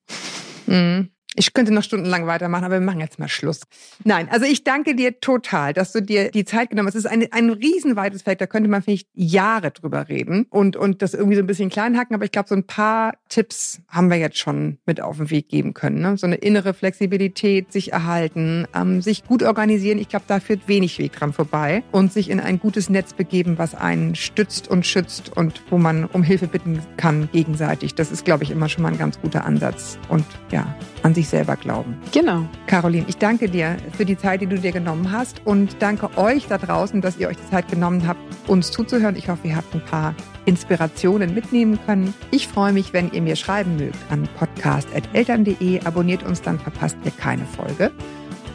[0.66, 1.10] Mhm.
[1.34, 3.62] Ich könnte noch stundenlang weitermachen, aber wir machen jetzt mal Schluss.
[4.04, 6.94] Nein, also ich danke dir total, dass du dir die Zeit genommen hast.
[6.94, 11.00] Es ist ein, ein riesenweites Feld, da könnte man vielleicht Jahre drüber reden und, und
[11.00, 14.10] das irgendwie so ein bisschen klein hacken, aber ich glaube, so ein paar Tipps haben
[14.10, 16.00] wir jetzt schon mit auf den Weg geben können.
[16.02, 16.18] Ne?
[16.18, 19.98] So eine innere Flexibilität, sich erhalten, ähm, sich gut organisieren.
[19.98, 23.56] Ich glaube, da führt wenig Weg dran vorbei und sich in ein gutes Netz begeben,
[23.56, 27.94] was einen stützt und schützt und wo man um Hilfe bitten kann gegenseitig.
[27.94, 31.28] Das ist, glaube ich, immer schon mal ein ganz guter Ansatz und ja, an sich
[31.28, 31.96] selber glauben.
[32.12, 32.46] Genau.
[32.66, 36.46] Caroline, ich danke dir für die Zeit, die du dir genommen hast und danke euch
[36.46, 39.16] da draußen, dass ihr euch die Zeit genommen habt, uns zuzuhören.
[39.16, 42.14] Ich hoffe, ihr habt ein paar Inspirationen mitnehmen können.
[42.30, 45.84] Ich freue mich, wenn ihr mir schreiben mögt an podcast.eltern.de.
[45.84, 47.90] Abonniert uns, dann verpasst ihr keine Folge.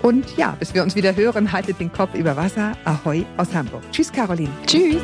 [0.01, 2.73] Und ja, bis wir uns wieder hören, haltet den Kopf über Wasser.
[2.85, 3.81] Ahoi aus Hamburg.
[3.91, 4.51] Tschüss, Caroline.
[4.65, 5.01] Tschüss.